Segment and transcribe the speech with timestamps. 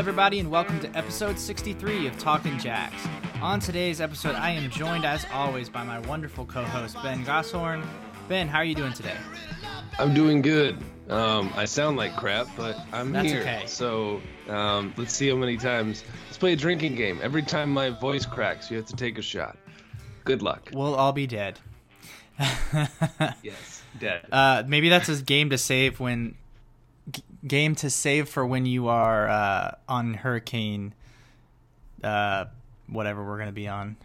[0.00, 3.06] Everybody, and welcome to episode 63 of Talking Jacks.
[3.42, 7.86] On today's episode, I am joined, as always, by my wonderful co-host Ben Gosshorn.
[8.26, 9.18] Ben, how are you doing today?
[9.98, 10.78] I'm doing good.
[11.10, 13.42] Um, I sound like crap, but I'm That's here.
[13.42, 13.64] okay.
[13.66, 16.02] So um, let's see how many times.
[16.28, 17.20] Let's play a drinking game.
[17.22, 19.58] Every time my voice cracks, you have to take a shot.
[20.24, 20.70] Good luck.
[20.72, 21.60] We'll all be dead.
[23.42, 24.26] Yes, dead.
[24.32, 26.36] Uh, maybe that's a game to save when
[27.46, 30.94] game to save for when you are uh, on hurricane.
[32.02, 32.46] Uh,
[32.88, 33.96] whatever we're gonna be on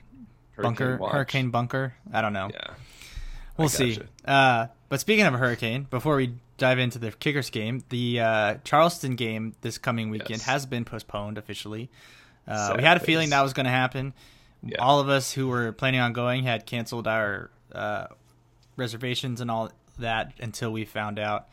[0.57, 1.11] bunker watch.
[1.13, 1.93] hurricane bunker.
[2.13, 2.49] I don't know.
[2.53, 2.73] Yeah.
[3.57, 3.97] We'll see.
[4.25, 8.55] Uh, but speaking of a hurricane, before we dive into the kickers game, the uh,
[8.65, 10.43] Charleston game this coming weekend Yes.
[10.45, 11.89] has been postponed officially.
[12.47, 14.13] Uh, we had a feeling that was going to happen.
[14.61, 14.77] Yeah.
[14.79, 18.07] All of us who were planning on going had canceled our uh,
[18.75, 21.47] reservations and all that until we found out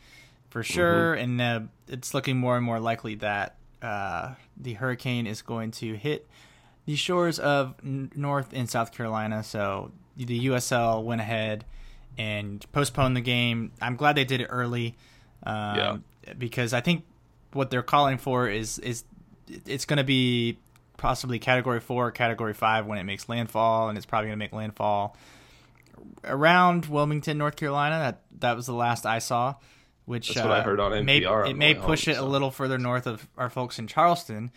[0.49, 0.73] for Mm-hmm.
[0.73, 1.13] sure.
[1.13, 5.95] And uh, it's looking more and more likely that uh, the hurricane is going to
[5.95, 6.27] hit
[6.85, 9.43] the shores of North and South Carolina.
[9.43, 11.65] So the USL went ahead
[12.17, 13.71] and postponed the game.
[13.81, 14.95] I'm glad they did it early,
[15.43, 16.03] um,
[16.37, 17.05] because I think
[17.53, 19.03] what they're calling for is is
[19.65, 20.57] it's going to be
[20.97, 24.43] possibly Category Four, or Category Five when it makes landfall, and it's probably going to
[24.45, 25.17] make landfall
[26.23, 27.99] around Wilmington, North Carolina.
[27.99, 29.55] That that was the last I saw.
[30.05, 32.17] Which That's what I uh, heard on NPR on it may way push home, it
[32.17, 34.51] a little further north of our folks in Charleston.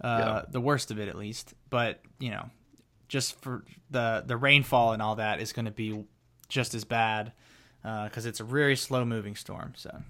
[0.00, 0.42] Uh, Yeah.
[0.50, 1.54] The worst of it, at least.
[1.70, 2.50] But you know,
[3.08, 6.04] just for the the rainfall and all that is going to be
[6.48, 7.32] just as bad
[7.82, 9.72] because it's a very slow moving storm.
[9.76, 10.02] So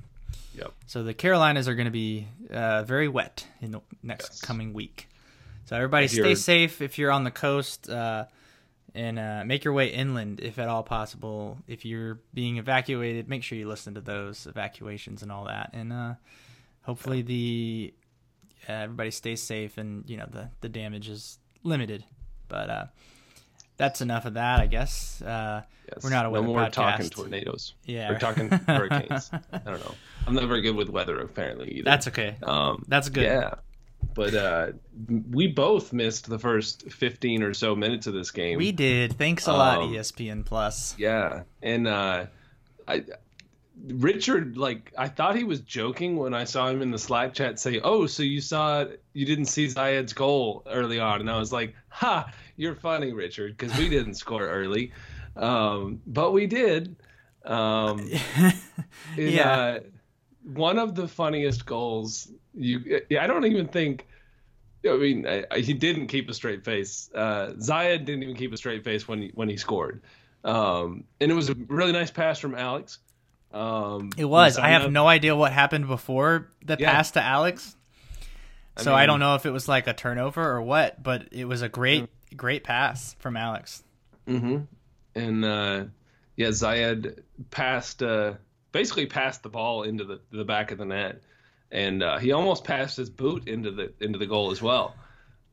[0.54, 0.72] Yep.
[0.86, 4.40] so the Carolinas are going to be uh, very wet in the next Yes.
[4.42, 5.08] coming week.
[5.64, 8.26] So everybody I stay safe if you're on the coast uh,
[8.94, 11.58] and uh, make your way inland if at all possible.
[11.66, 15.70] If you're being evacuated, make sure you listen to those evacuations and all that.
[15.72, 16.14] And uh,
[16.82, 17.94] hopefully the
[18.68, 22.04] uh, everybody stays safe and you know the the damage is limited.
[22.48, 22.84] But uh,
[23.76, 25.22] that's enough of that, I guess.
[25.22, 25.62] Uh,
[25.94, 26.04] Yes.
[26.04, 27.74] We're not a weather no more talking tornadoes.
[27.84, 28.10] Yeah.
[28.10, 29.30] We're talking hurricanes.
[29.52, 29.94] I don't know.
[30.26, 31.68] I'm not very good with weather, apparently.
[31.72, 31.82] Either.
[31.84, 32.36] that's okay.
[32.42, 33.24] Um, That's good.
[33.24, 33.54] Yeah.
[34.14, 34.72] But uh,
[35.30, 38.58] we both missed the first 15 or so minutes of this game.
[38.58, 39.14] We did.
[39.16, 40.94] Thanks a lot, Um, ESPN Plus.
[40.98, 42.26] Yeah, and uh,
[42.86, 43.04] I
[43.88, 47.58] Richard like I thought he was joking when I saw him in the Slack chat
[47.58, 51.52] say, "Oh, so you saw you didn't see Zayed's goal early on," and I was
[51.52, 54.92] like, "Ha, you're funny, Richard, because we didn't score early,
[55.36, 56.94] um, but we did."
[57.44, 58.52] Um, and,
[59.16, 59.50] Yeah.
[59.52, 59.80] uh,
[60.44, 62.30] one of the funniest goals.
[62.54, 64.06] You, I don't even think.
[64.88, 67.08] I mean, I, I, he didn't keep a straight face.
[67.14, 70.02] Uh, Zayed didn't even keep a straight face when he when he scored,
[70.44, 72.98] um, and it was a really nice pass from Alex.
[73.52, 74.58] Um, It was.
[74.58, 76.90] I have up- no idea what happened before the Yeah.
[76.90, 77.76] pass to Alex.
[78.78, 81.44] So I mean- don't know if it was like a turnover or what, but it
[81.44, 83.82] was a great, great pass from Alex.
[84.26, 84.66] Mhm.
[85.14, 85.84] And uh,
[86.36, 87.20] yeah, Zayed
[87.50, 88.34] passed uh,
[88.72, 91.22] basically passed the ball into the the back of the net,
[91.70, 94.94] and uh, he almost passed his boot into the into the goal as well.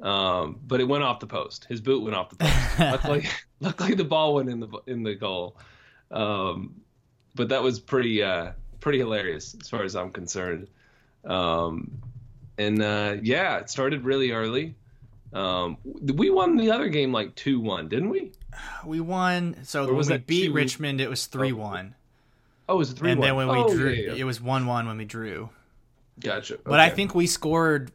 [0.02, 1.66] Um, but it went off the post.
[1.66, 2.80] His boot went off the post.
[2.80, 3.28] luckily,
[3.60, 5.58] luckily the ball went in the in the goal.
[6.12, 6.82] Um,
[7.36, 10.68] but that was pretty uh, pretty hilarious as far as I'm concerned.
[11.26, 12.02] Um,
[12.58, 14.76] and uh, yeah, it started really early.
[15.32, 18.32] Um, we won the other game like two one, didn't we?
[18.86, 19.58] We won.
[19.64, 21.94] So Or when was we beat two- Richmond, it was three one,
[22.70, 24.22] Oh, it was three and then when we oh, drew, yeah, yeah.
[24.22, 25.50] it was one one when we drew.
[26.20, 26.60] Gotcha.
[26.64, 27.92] But I think we scored,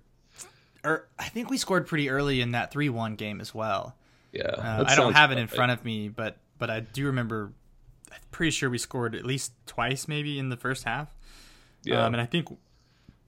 [0.83, 3.95] or I think we scored pretty early in that three one game as well.
[4.33, 7.53] yeah, Uh, I don't have it in front of me, but but I do remember.
[8.11, 11.09] I'm pretty sure we scored at least twice, maybe in the first half.
[11.85, 12.49] Yeah, Um, and I think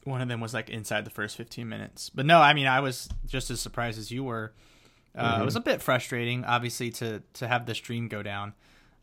[0.02, 2.10] one of them was like inside the first 15 minutes.
[2.10, 4.52] But no, I mean, I was just as surprised as you were.
[5.14, 8.54] Uh, It was a bit frustrating, obviously, to to have the stream go down.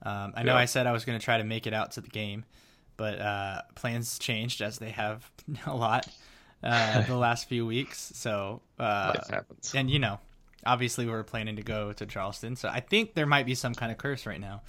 [0.04, 0.60] Um, I know Yeah.
[0.60, 2.44] I said I was going to try to make it out to the game,
[2.98, 5.30] but uh, plans changed as they have
[5.66, 6.08] a lot
[6.62, 8.12] uh, the last few weeks.
[8.16, 9.14] So, uh,
[9.74, 10.20] and you know,
[10.66, 12.56] obviously, we were planning to go to Charleston.
[12.56, 14.62] So I think there might be some kind of curse right now.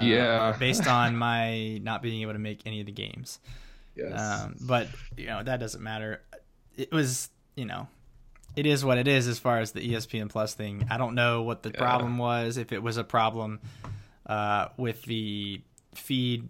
[0.00, 3.38] uh, yeah, based on my not being able to make any of the games.
[3.94, 4.18] yes.
[4.18, 6.22] Um, but you know that doesn't matter.
[6.76, 7.86] It was you know,
[8.56, 10.86] it is what it is as far as the ESPN Plus thing.
[10.90, 11.78] I don't know what the Yeah.
[11.78, 12.56] problem was.
[12.56, 13.60] If it was a problem
[14.26, 15.60] uh, with the
[15.94, 16.48] feed,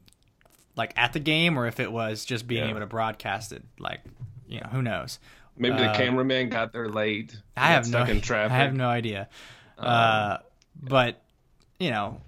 [0.76, 2.70] like at the game, or if it was just being Yeah.
[2.70, 3.62] able to broadcast it.
[3.78, 4.00] Like
[4.48, 5.18] you know, who knows?
[5.56, 7.36] Maybe the uh, cameraman got there late.
[7.56, 8.52] I have no, stuck in traffic.
[8.52, 9.28] I have no idea.
[9.78, 10.36] Um, uh,
[10.80, 11.22] but
[11.78, 12.20] you know,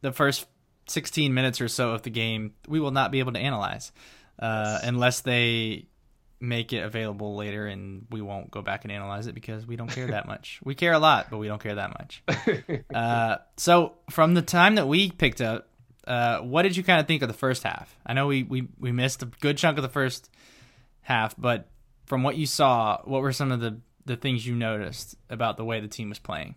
[0.00, 0.46] the first
[0.88, 3.92] 16 minutes or so of the game, we will not be able to analyze
[4.38, 5.86] uh, unless they
[6.42, 9.88] make it available later, and we won't go back and analyze it because we don't
[9.88, 10.60] care that much.
[10.64, 12.22] We care a lot, but we don't care that much.
[12.94, 15.68] uh, so from the time that we picked up,
[16.06, 17.96] uh, what did you kind of think of the first half?
[18.04, 20.30] I know we, we we missed a good chunk of the first
[21.02, 21.68] half, but
[22.06, 25.64] from what you saw, what were some of the the things you noticed about the
[25.64, 26.56] way the team was playing?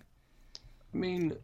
[0.93, 1.35] I mean,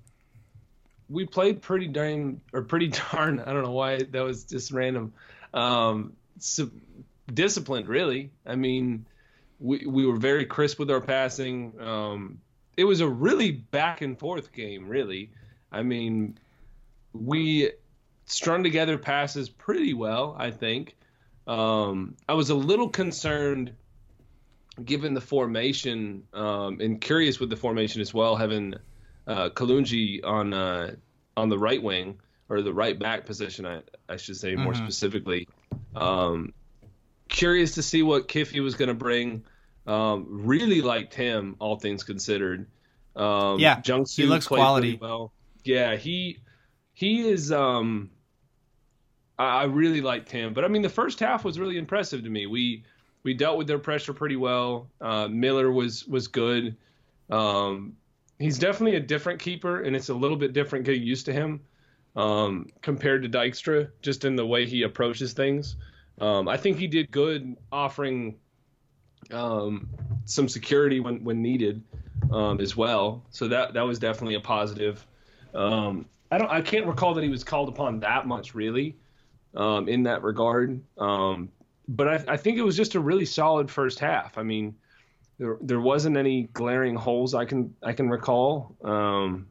[1.10, 3.40] we played pretty darn or pretty darn.
[3.40, 5.14] I don't know why that was just random.
[5.54, 6.72] Um, so
[7.34, 8.32] disciplined, really.
[8.46, 9.06] I mean,
[9.60, 11.74] we we were very crisp with our passing.
[11.80, 12.40] Um,
[12.78, 15.32] it was a really back and forth game, really.
[15.72, 16.38] I mean,
[17.14, 17.72] we
[18.26, 20.96] strung together passes pretty well, I think.
[21.48, 23.74] Um, I was a little concerned
[24.86, 28.76] given the formation um, and curious with the formation as well, having
[29.28, 30.96] uh, Kalungi on uh,
[31.38, 32.20] on the right wing
[32.50, 34.84] or the right back position, I, I should say more mm-hmm.
[34.84, 35.48] specifically.
[35.96, 36.54] Um,
[37.32, 39.44] curious to see what Kiffy was going to bring.
[39.88, 42.68] Um, really liked him, all things considered.
[43.16, 45.00] Um, yeah, he looks quality.
[45.02, 45.34] Well,
[45.64, 46.38] yeah, he
[46.94, 47.52] he is.
[47.52, 48.12] Um,
[49.40, 52.30] I, I really liked him, but I mean, the first half was really impressive to
[52.30, 52.46] me.
[52.46, 52.84] We
[53.24, 54.88] we dealt with their pressure pretty well.
[55.02, 56.78] Uh, Miller was was good.
[57.32, 57.98] Um,
[58.38, 61.62] he's definitely a different keeper, and it's a little bit different getting used to him
[62.16, 65.76] um, compared to Dykstra, just in the way he approaches things.
[66.22, 68.36] Um, I think he did good offering
[69.32, 69.90] um,
[70.26, 71.82] some security when when needed
[72.32, 73.26] um, as well.
[73.32, 75.06] So that that was definitely a positive.
[75.54, 78.96] Um, I don't I can't recall that he was called upon that much really
[79.56, 80.80] um, in that regard.
[80.98, 81.50] Um,
[81.88, 84.38] but I, I, think it was just a really solid first half.
[84.38, 84.76] I mean,
[85.40, 88.76] there there wasn't any glaring holes I can I can recall.
[88.84, 89.48] Um,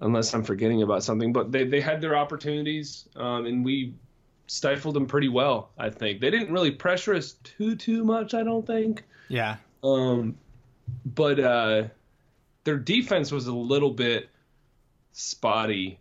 [0.00, 3.92] unless I'm forgetting about something, but they, they had their opportunities, and we
[4.48, 5.70] stifled them pretty well.
[5.78, 8.34] I think they didn't really pressure us too too much.
[8.34, 9.04] I don't think.
[9.28, 9.56] Yeah.
[9.84, 10.36] Um,
[11.04, 11.84] but uh,
[12.64, 14.28] their defense was a little bit
[15.12, 16.00] spotty,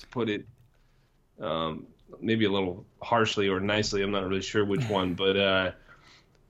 [0.00, 0.46] to put it
[1.40, 1.86] um,
[2.20, 4.02] maybe a little harshly or nicely.
[4.02, 5.70] I'm not really sure which one, but uh,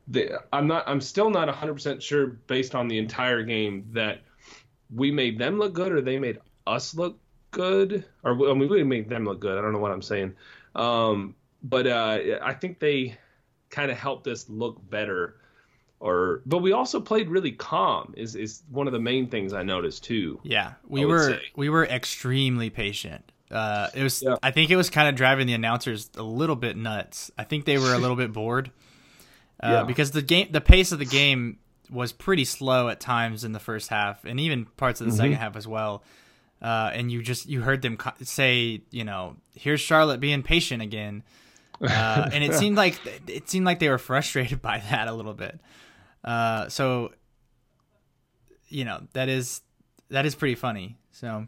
[0.06, 0.84] they, I'm not.
[0.86, 4.20] I'm still not 100 percent sure based on the entire game that
[4.94, 7.18] we made them look good or they made us look
[7.50, 9.58] good, or I mean, we made them look good.
[9.58, 10.34] I don't know what I'm saying.
[10.74, 13.16] Um, but uh, I think they
[13.70, 15.36] kind of helped us look better.
[16.00, 18.12] Or, but we also played really calm.
[18.16, 20.40] Is is one of the main things I noticed too.
[20.42, 21.42] Yeah, we were say.
[21.56, 23.32] we were extremely patient.
[23.50, 24.22] Uh, it was.
[24.22, 24.36] Yeah.
[24.42, 27.30] I think it was kind of driving the announcers a little bit nuts.
[27.38, 28.70] I think they were a little bit bored
[29.62, 29.82] uh, yeah.
[29.84, 31.58] because the game, the pace of the game
[31.90, 35.20] was pretty slow at times in the first half, and even parts of the mm-hmm.
[35.20, 36.02] second half as well
[36.64, 41.22] uh, and you just you heard them say, you know, here's Charlotte being patient again,
[41.82, 45.34] uh, and it seemed like it seemed like they were frustrated by that a little
[45.34, 45.60] bit.
[46.24, 47.12] Uh, so,
[48.68, 49.60] you know, that is
[50.08, 50.96] that is pretty funny.
[51.12, 51.46] So,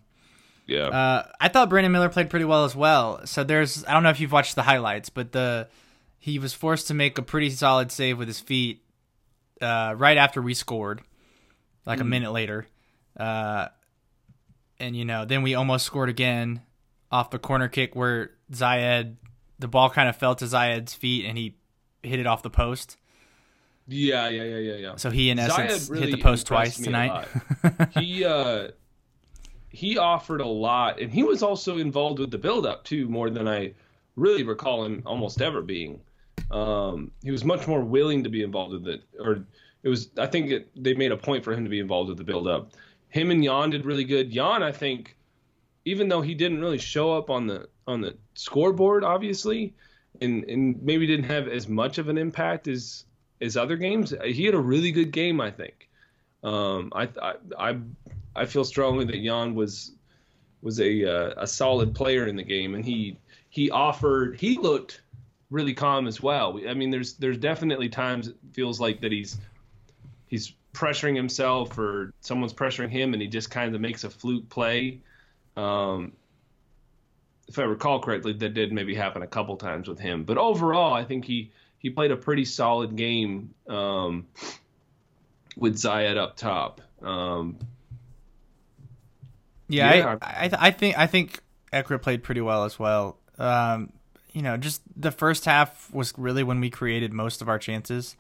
[0.67, 3.27] yeah, uh, I thought Brandon Miller played pretty well as well.
[3.27, 5.69] So there's I don't know if you've watched the highlights, but the
[6.19, 8.83] he was forced to make a pretty solid save with his feet
[9.63, 11.01] uh, right after we scored,
[11.87, 12.03] like mm.
[12.03, 12.67] a minute later.
[13.17, 13.69] Uh,
[14.79, 16.63] and you know, then we almost scored again
[17.11, 19.17] off the corner kick where Zayed,
[19.59, 21.57] the ball kind of fell to Zayed's feet and he
[22.03, 22.97] hit it off the post.
[23.89, 24.97] Yeah, yeah, yeah, yeah, yeah.
[24.97, 27.27] So he in essence really hit the post twice tonight.
[27.91, 28.69] he uh
[29.69, 33.31] he offered a lot and he was also involved with the build up too more
[33.31, 33.75] than I
[34.17, 36.01] really recall him almost ever being.
[36.51, 39.45] Um he was much more willing to be involved with it or
[39.85, 42.19] it was I think it, they made a point for him to be involved with
[42.19, 42.73] the build up
[43.09, 44.31] him and Jan did really good.
[44.31, 45.17] Jan, I think,
[45.85, 49.75] even though he didn't really show up on the on the scoreboard, obviously,
[50.21, 53.05] and and maybe didn't have as much of an impact as
[53.41, 55.41] as other games, he had a really good game.
[55.41, 55.89] I think.
[56.43, 57.09] Um, I,
[57.59, 57.77] I
[58.37, 59.93] I feel strongly that Jan was
[60.63, 65.01] was a uh, a solid player in the game, and he he offered he looked
[65.51, 66.61] really calm as well.
[66.69, 69.39] I mean, there's there's definitely times it feels like that he's
[70.27, 74.49] he's pressuring himself or someone's pressuring him and he just kind of makes a fluke
[74.49, 75.01] play.
[75.57, 76.13] Um,
[77.49, 80.25] if I recall correctly, that did maybe happen a couple times with him.
[80.25, 84.27] But overall, I think he he played a pretty solid game um,
[85.57, 86.81] with Zayed up top.
[87.03, 87.59] Um,
[89.69, 91.41] yeah, yeah, I I, I think I think
[91.73, 93.19] Ekra played pretty well as well.
[93.39, 93.93] Um,
[94.33, 98.17] you know, just the first half was really when we created most of our chances.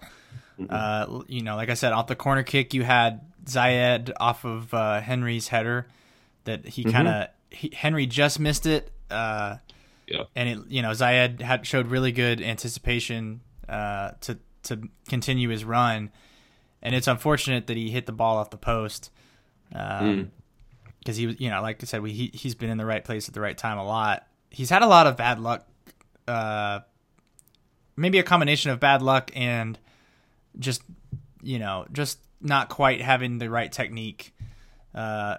[0.60, 0.66] Mm-hmm.
[0.70, 4.72] Uh, you know, like I said, off the corner kick, you had Zayed off of
[4.72, 5.86] uh, Henry's header
[6.44, 7.74] that he kind of mm-hmm.
[7.74, 8.90] Henry just missed it.
[9.10, 9.56] Uh,
[10.06, 15.48] yeah, and it you know Zayed had showed really good anticipation uh, to to continue
[15.48, 16.10] his run.
[16.82, 19.10] And it's unfortunate that he hit the ball off the post.
[19.74, 20.28] Um, Mm.
[21.00, 23.04] because he was, you know, like I said, we, he he's been in the right
[23.04, 24.26] place at the right time a lot.
[24.50, 25.66] He's had a lot of bad luck,
[26.28, 26.80] uh,
[27.96, 29.78] maybe a combination of bad luck and
[30.58, 30.82] just,
[31.42, 34.34] you know, just not quite having the right technique.
[34.94, 35.36] Uh,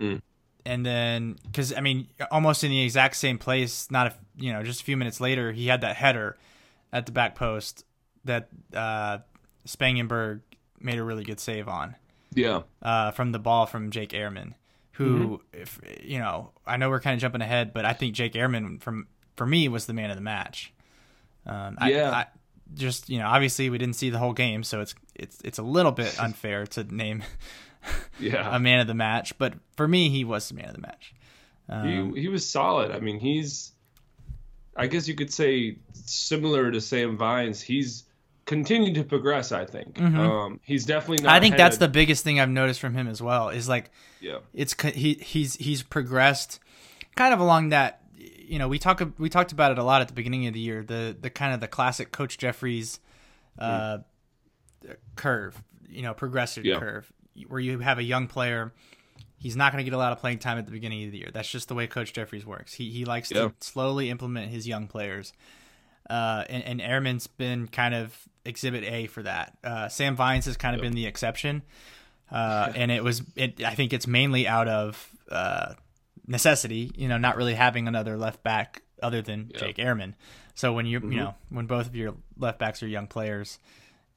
[0.00, 0.22] Mm.
[0.64, 4.62] and then because I mean, almost in the exact same place, not a you know,
[4.62, 6.36] just a few minutes later, he had that header
[6.92, 7.84] at the back post
[8.24, 9.18] that uh,
[9.66, 10.40] Spangenberg
[10.80, 11.96] made a really good save on
[12.34, 12.62] Yeah.
[12.82, 14.54] uh, from the ball from Jake Ehrman,
[14.92, 18.34] who, if you know, I know we're kind of jumping ahead, but I think Jake
[18.34, 20.72] Ehrman from for me was the man of the match.
[21.46, 22.10] Um, I- Yeah.
[22.10, 22.26] I,
[22.74, 25.62] just you know, obviously we didn't see the whole game, so it's it's it's a
[25.62, 27.22] little bit unfair to name
[28.20, 28.54] Yeah.
[28.54, 31.14] a man of the match, but for me, he was the man of the match.
[31.68, 32.90] Um, he he was solid.
[32.90, 33.72] I mean, he's
[34.76, 37.60] I guess you could say similar to Sam Vines.
[37.60, 38.04] He's
[38.46, 39.52] continued to progress.
[39.52, 41.24] I think um, he's definitely.
[41.24, 41.36] Not Mm-hmm.
[41.36, 43.48] I think that's the biggest thing I've noticed from him as well.
[43.50, 46.58] Is like yeah it's he he's he's progressed
[47.16, 47.97] kind of along that
[48.48, 50.60] you know we talk we talked about it a lot at the beginning of the
[50.60, 53.00] year the the kind of the classic coach Jeffries
[53.58, 53.98] uh
[55.16, 56.78] curve you know progressive Yeah.
[56.78, 57.12] curve
[57.48, 58.72] where you have a young player
[59.36, 61.18] he's not going to get a lot of playing time at the beginning of the
[61.18, 63.48] year that's just the way coach Jeffries works he he likes Yeah.
[63.48, 65.32] to slowly implement his young players
[66.10, 69.58] uh, and, and Airman's been kind of exhibit A for that.
[69.62, 71.60] Uh, Sam Vines has kind of been the exception,
[72.30, 73.62] uh, and it was it.
[73.62, 75.74] I think it's mainly out of uh,
[76.28, 76.92] necessity.
[76.96, 79.60] You know, not really having another left back other than Yeah.
[79.60, 80.14] Jake Airman.
[80.54, 81.12] So when you Mm-hmm.
[81.12, 83.58] you know when both of your left backs are young players,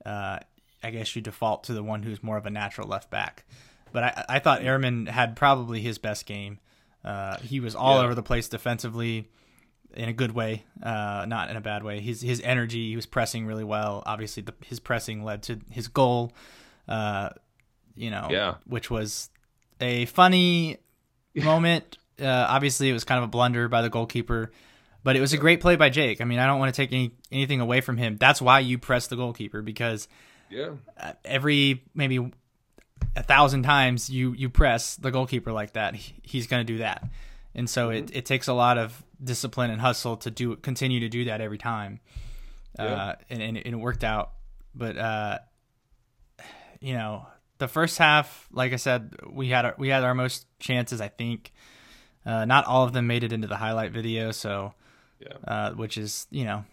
[0.05, 0.39] uh,
[0.83, 3.45] I guess you default to the one who's more of a natural left back.
[3.93, 6.59] But I, I thought Airman had probably his best game.
[7.03, 8.05] Uh, he was all Yeah.
[8.05, 9.29] over the place defensively
[9.93, 11.99] in a good way, uh, not in a bad way.
[11.99, 14.01] His his energy, he was pressing really well.
[14.05, 16.31] Obviously, the, his pressing led to his goal.
[16.87, 17.29] Uh,
[17.95, 18.55] you know, Yeah.
[18.65, 19.29] which was
[19.81, 20.77] a funny
[21.35, 21.97] moment.
[22.21, 24.51] Uh, obviously, it was kind of a blunder by the goalkeeper,
[25.03, 26.21] but it was a great play by Jake.
[26.21, 28.17] I mean, I don't want to take any anything away from him.
[28.17, 30.07] That's why you press the goalkeeper because
[30.49, 32.31] yeah uh, every maybe
[33.15, 37.03] a thousand times you you press the goalkeeper like that, he's going to do that.
[37.53, 41.09] And so it, it takes a lot of discipline and hustle to do continue to
[41.09, 41.99] do that every time.
[42.79, 44.31] Uh, and, and, and it worked out.
[44.73, 45.39] But uh,
[46.79, 50.47] you know, the first half, like I said, we had our, we had our most
[50.59, 51.01] chances.
[51.01, 51.51] I think
[52.25, 54.31] uh, not all of them made it into the highlight video.
[54.31, 54.73] So
[55.19, 56.65] yeah uh, which is you know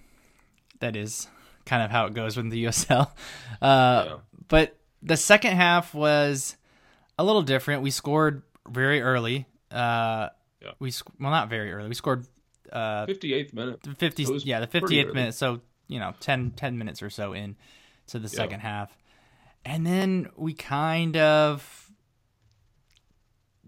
[0.81, 1.28] that is
[1.67, 3.11] kind of how it goes with the USL.
[3.61, 4.17] Uh, Yeah.
[4.49, 6.57] But the second half was
[7.19, 7.83] a little different.
[7.83, 9.47] We scored very early.
[9.71, 10.28] Uh,
[10.62, 10.73] Yeah.
[10.78, 11.88] We sc- well not very early.
[11.88, 12.26] We scored
[12.73, 13.83] uh, 58th minute.
[13.83, 15.35] the 50 It yeah the 58th minute.
[15.35, 17.57] So you know 10, 10 minutes or so in
[18.09, 18.97] to the second half,
[19.64, 21.88] and then we kind of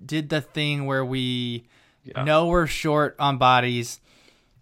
[0.04, 1.64] did the thing where we
[2.04, 2.24] Yeah.
[2.24, 4.00] know we're short on bodies.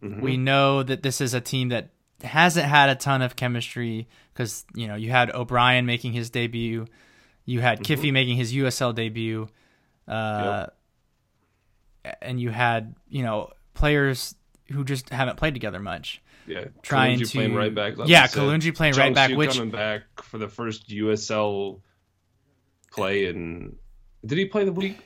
[0.02, 0.20] Mhm.
[0.20, 1.90] We know that this is a team that
[2.22, 6.86] hasn't had a ton of chemistry because you know you had O'Brien making his debut,
[7.44, 7.92] you had Mm-hmm.
[8.00, 9.48] Kiffy making his USL debut,
[10.06, 10.66] uh,
[12.22, 14.34] and you had you know players
[14.72, 16.20] who just haven't played together much.
[16.46, 17.96] yeah trying Kalunji to playing right back.
[17.98, 18.26] like yeah.
[18.26, 21.80] Kalunji playing right back, which coming back for the first USL
[22.90, 23.76] play and
[24.24, 24.96] did he play the week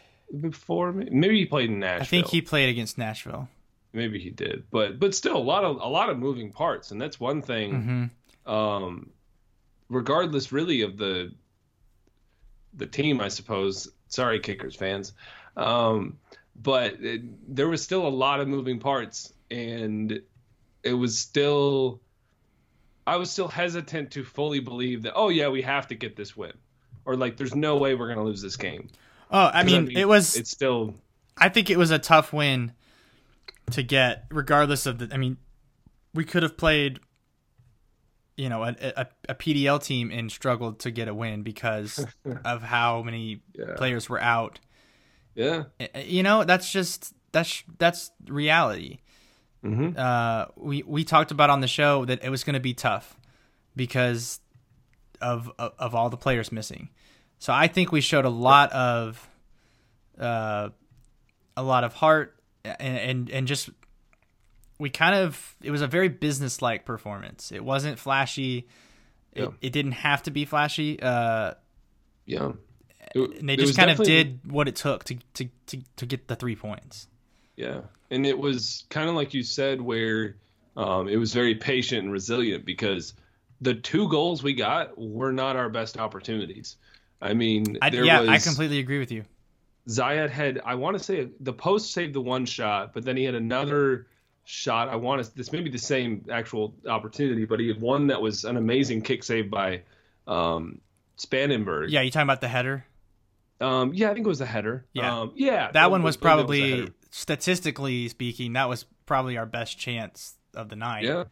[0.41, 0.93] before?
[0.93, 2.03] Maybe he played in Nashville.
[2.03, 3.49] I think he played against Nashville.
[3.93, 7.01] maybe he did, but but still a lot of a lot of moving parts, and
[7.01, 8.11] that's one thing.
[8.45, 9.11] hmm Um,
[9.89, 11.33] regardless, really of the
[12.75, 13.89] the team, I suppose.
[14.09, 15.15] Sorry, Kickers fans,
[15.57, 16.19] um,
[16.57, 17.23] but it,
[17.55, 20.21] there was still a lot of moving parts, and
[20.83, 22.01] it was still.
[23.07, 25.15] I was still hesitant to fully believe that.
[25.17, 26.53] Oh yeah, we have to get this win,
[27.05, 28.89] or like, there's no way we're gonna lose this game.
[29.33, 30.37] Oh, I mean, it was.
[30.37, 30.95] It's still.
[31.39, 32.73] I think it was a tough win
[33.71, 35.09] to get, regardless of the.
[35.13, 35.39] I mean,
[36.15, 37.01] we could have played,
[38.37, 42.05] you know, a, a, a PDL team and struggled to get a win because
[42.45, 43.75] of how many Yeah.
[43.77, 44.61] players were out.
[45.35, 45.65] Yeah.
[45.97, 48.99] You know, that's just that's that's reality.
[49.63, 52.75] hmm Uh, we we talked about on the show that it was going to be
[52.75, 53.17] tough
[53.75, 54.41] because
[55.23, 56.91] of, of of all the players missing.
[57.43, 59.29] So I think we showed a lot of
[60.17, 60.69] uh,
[61.57, 63.69] a lot of heart and and and just
[64.79, 67.51] we kind of it was a very business-like performance.
[67.51, 68.69] It wasn't flashy.
[69.33, 69.49] It, Yeah.
[69.61, 71.03] it didn't have to be flashy.
[71.03, 71.55] Uh,
[72.27, 72.53] Yeah.
[73.13, 76.29] It- and they just kind of did what it took to, to, to, to get
[76.29, 77.09] the three points.
[77.57, 80.37] Yeah, and it was kind of like you said, where
[80.77, 83.15] um, it was very patient and resilient because
[83.61, 86.77] the two goals we got were not our best opportunities.
[87.23, 89.25] I mean, I, yeah, was, I completely agree with you.
[89.89, 93.25] Zayed had, I want to say, the post saved the one shot, but then he
[93.25, 94.09] had another
[94.45, 94.89] shot.
[94.89, 98.21] I want to, this may be the same actual opportunity, but he had one that
[98.21, 99.83] was an amazing kick save by
[100.27, 100.81] um,
[101.17, 101.91] Spangenberg.
[101.91, 102.85] Yeah, you talking about the header?
[103.61, 104.85] Um, yeah, I think it was a header.
[104.93, 105.21] Yeah.
[105.21, 105.71] um, yeah.
[105.71, 106.95] That one was I believe it a probably, header.
[107.11, 111.05] statistically speaking, that was probably our best chance of the night.
[111.05, 111.25] yeah,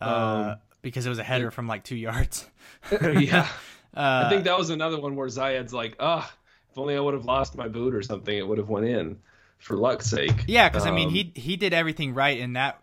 [0.00, 0.04] Uh,
[0.52, 2.48] Um, because it was a header from like two yards.
[3.02, 3.48] yeah.
[3.96, 6.30] Uh, I think that was another one where Zayed's like, ah,
[6.70, 9.18] if only I would have lost my boot or something, it would have went in.
[9.58, 10.44] For luck's sake.
[10.46, 12.82] Yeah, because I mean, Um, he he did everything right in that.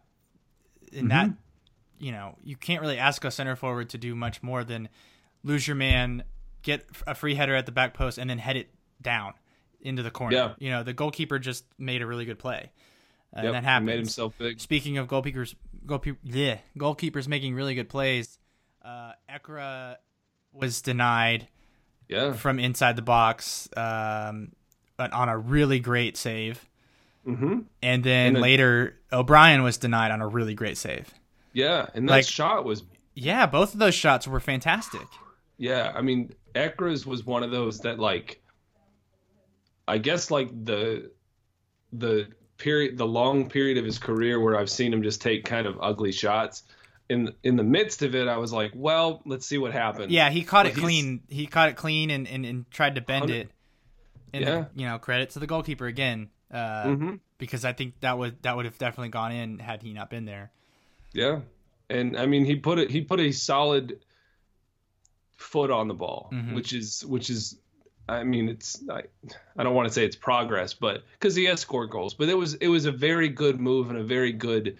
[0.92, 1.08] In Mm-hmm.
[1.10, 1.32] that,
[1.98, 4.88] you know, you can't really ask a center forward to do much more than
[5.44, 6.24] lose your man,
[6.62, 8.70] get a free header at the back post, and then head it
[9.02, 9.34] down
[9.82, 10.36] into the corner.
[10.36, 10.54] Yeah.
[10.60, 12.72] You know, the goalkeeper just made a really good play,
[13.36, 13.66] uh, Yep, and that happened.
[13.66, 13.86] happens.
[13.88, 14.60] made himself big.
[14.60, 18.38] Speaking of goalkeepers, goalkeeper, yeah, goalkeepers making really good plays.
[18.86, 19.96] Uh, Ekra
[20.58, 21.48] was denied
[22.10, 22.34] Yeah.
[22.34, 24.52] from inside the box um,
[25.00, 26.68] on a really great save.
[27.26, 31.14] hmm And then And later, O'Brien was denied on a really great save.
[31.54, 32.84] Yeah, and that Like- shot was
[33.14, 35.08] Yeah, both of those shots were fantastic.
[35.58, 38.42] Yeah, I mean, Ekras was one of those that like,
[39.88, 41.12] I guess like the
[41.94, 45.66] the period, the long period of his career where I've seen him just take kind
[45.68, 46.64] of ugly shots.
[47.10, 50.12] In in the midst of it, I was like, well, let's see what happens.
[50.12, 51.22] Yeah, he caught But it clean.
[51.30, 53.52] He caught it clean and, and, and tried to bend Hundred- it.
[54.34, 54.66] And Yeah.
[54.76, 58.56] you know, credit to the goalkeeper again, uh, hmm because I think that would that
[58.58, 60.52] would have definitely gone in had he not been there.
[61.14, 61.42] Yeah,
[61.90, 62.92] and I mean, he put it.
[62.92, 64.00] He put a solid
[65.36, 66.56] foot on the ball, Mhm.
[66.56, 67.58] which is which is.
[68.10, 69.04] I mean, it's I,
[69.58, 72.36] I don't want to say it's progress, but because he has scored goals, but it
[72.38, 74.77] was it was a very good move and a very good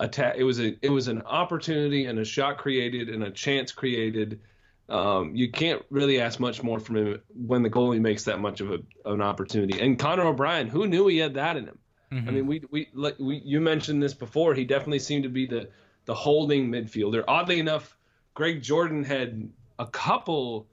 [0.00, 0.34] attack.
[0.36, 4.40] It was a it was an opportunity and a shot created and a chance created.
[4.88, 8.60] Um, you can't really ask much more from him when the goalie makes that much
[8.60, 9.80] of a, an opportunity.
[9.80, 11.78] And Connor O'Brien, who knew he had that in him?
[12.12, 12.26] Mhm.
[12.26, 14.52] I mean, we, we like we you mentioned this before.
[14.54, 15.68] He definitely seemed to be the
[16.06, 17.22] the holding midfielder.
[17.28, 17.96] Oddly enough,
[18.34, 20.66] Greg Jordan had a couple,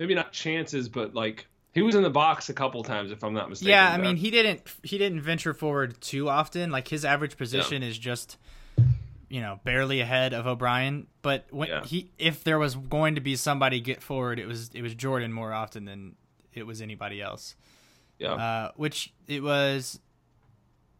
[0.00, 3.32] maybe not chances, but like he was in the box a couple times, if I'm
[3.32, 3.70] not mistaken.
[3.70, 6.70] yeah, I mean, he didn't he didn't venture forward too often.
[6.72, 8.38] Like his average position is just
[9.32, 11.06] you know barely ahead of O'Brien.
[11.22, 11.84] But when Yeah.
[11.84, 15.32] he if there was going to be somebody get forward, it was it was Jordan
[15.32, 16.16] more often than
[16.52, 17.56] it was anybody else.
[18.18, 19.98] yeah, Uh, which it was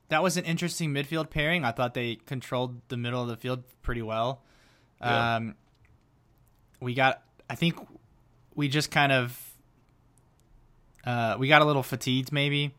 [0.08, 1.64] that was an interesting midfield pairing.
[1.64, 4.42] I thought they controlled the middle of the field pretty well.
[5.00, 5.36] Yeah.
[5.36, 5.54] Um,
[6.80, 7.76] we got I think
[8.54, 9.38] we just kind of
[11.04, 12.72] uh, we got a little fatigued maybe.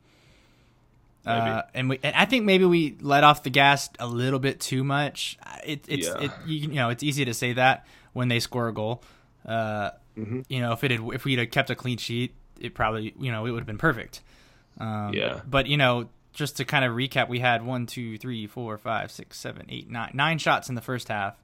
[1.25, 4.59] Uh, and we, and I think maybe we let off the gas a little bit
[4.59, 5.37] too much.
[5.65, 6.19] It, it's, Yeah.
[6.25, 9.03] it, you, you know, it's easy to say that when they score a goal.
[9.45, 10.45] Uh, Mhm.
[10.47, 13.31] You know, if it had, if we'd have kept a clean sheet, it probably, you
[13.31, 14.21] know, it would have been perfect.
[14.79, 15.41] Um, Yeah.
[15.49, 19.11] But you know, just to kind of recap, we had one, two, three, four, five,
[19.11, 21.35] six, seven, eight, nine, nine shots in the first half,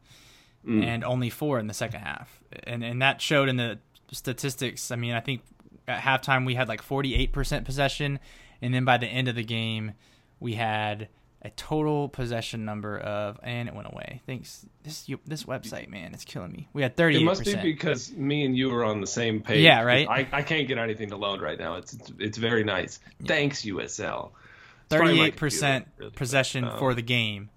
[0.68, 0.84] Mm.
[0.86, 3.80] and only four in the second half, and and that showed in the
[4.12, 4.92] statistics.
[4.92, 5.42] I mean, I think
[5.90, 8.20] at halftime we had like forty eight percent possession,
[8.62, 9.94] and then by the end of the game,
[10.40, 11.10] we had
[11.42, 14.22] a total possession number of, and it went away.
[14.26, 14.66] Thanks.
[14.84, 16.68] This you, this website, man, it's killing me.
[16.74, 19.42] We had thirty it eight must be because me and you are on the same
[19.42, 19.64] page.
[19.64, 20.08] Yeah, right?
[20.08, 21.76] I, I can't get anything to load right now.
[21.76, 23.00] It's it's, it's very nice.
[23.26, 24.32] Thanks USL.
[24.32, 27.50] It's Thirty-eight percent computer, really, but, possession um, for the game,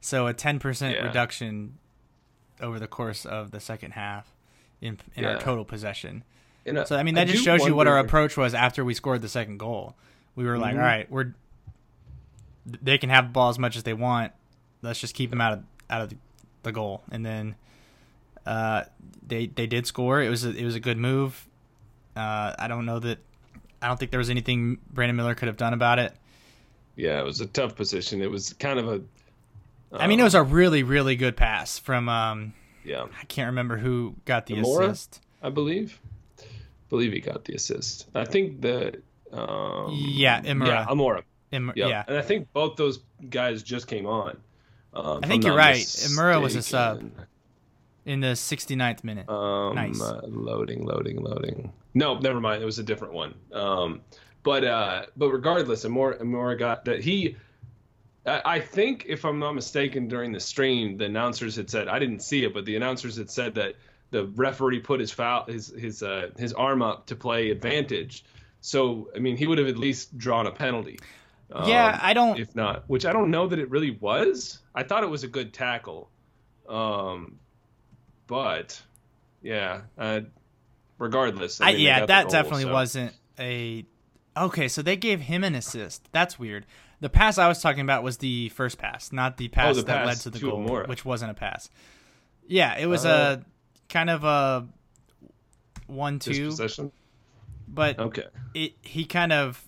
[0.00, 1.06] so a ten percent Yeah.
[1.06, 1.78] reduction
[2.60, 4.34] over the course of the second half
[4.80, 6.24] in in our total possession.
[6.68, 8.84] And, uh, So I mean, that just do shows you what our approach was after
[8.84, 9.96] we scored the second goal.
[10.34, 10.78] We were like, Mhm.
[10.78, 11.34] all right, we're
[12.82, 14.32] they can have the ball as much as they want.
[14.82, 16.14] Let's just keep them out of out of
[16.62, 17.54] the, goal, and then
[18.44, 18.84] uh,
[19.26, 20.20] they they did score.
[20.22, 21.46] It was a, it was a good move.
[22.14, 23.18] Uh, I don't know that
[23.80, 26.12] I don't think there was anything Brandon Miller could have done about it.
[26.96, 28.20] Yeah, it was a tough position.
[28.20, 29.00] It was kind of a.
[29.92, 32.52] I mean, it was a really really good pass from um,
[32.84, 35.20] yeah, I can't remember who got the assist.
[35.42, 35.98] I believe.
[36.90, 38.06] Believe he got the assist.
[38.14, 39.00] I think the.
[39.32, 40.66] Um, Yeah, Imura.
[40.66, 41.22] Yeah, Imura.
[41.52, 41.88] Im- Yep.
[41.88, 44.36] Yeah, and I think both those guys just came on.
[44.94, 45.76] Um, I think you're not right.
[45.76, 47.10] Imura was a sub.
[48.06, 49.28] in the 69th minute.
[49.28, 50.00] Um, Nice.
[50.00, 51.72] uh, loading, loading, loading.
[51.94, 52.62] No, never mind.
[52.62, 53.34] It was a different one.
[53.52, 54.00] Um,
[54.42, 57.36] but uh, but regardless, Imura, Imura got that he.
[58.26, 61.98] I I think, if I'm not mistaken, during the stream, the announcers had said I
[61.98, 63.74] didn't see it, but the announcers had said that
[64.10, 68.24] the referee put his foul, his his uh, his arm up to play advantage.
[68.60, 70.98] So I mean, he would have at least drawn a penalty.
[71.52, 72.38] Um, yeah, I don't.
[72.38, 74.58] if not, which I don't know that it really was.
[74.74, 76.10] I thought it was a good tackle.
[76.68, 77.38] Um,
[78.26, 78.80] but
[79.42, 80.20] yeah, uh,
[80.98, 81.60] regardless.
[81.60, 83.86] I mean, yeah, that goal, definitely so- wasn't a.
[84.36, 86.08] Okay, so they gave him an assist.
[86.12, 86.64] That's weird.
[87.00, 89.86] The pass I was talking about was the first pass, not the pass Oh, the
[89.86, 90.86] that led to the to goal, Imura.
[90.88, 91.70] which wasn't a pass.
[92.46, 93.10] Yeah, it was Oh.
[93.10, 93.44] a
[93.88, 94.66] kind of a
[95.86, 96.92] one-two, dispossession.
[97.66, 98.24] but Okay.
[98.54, 99.64] it he kind of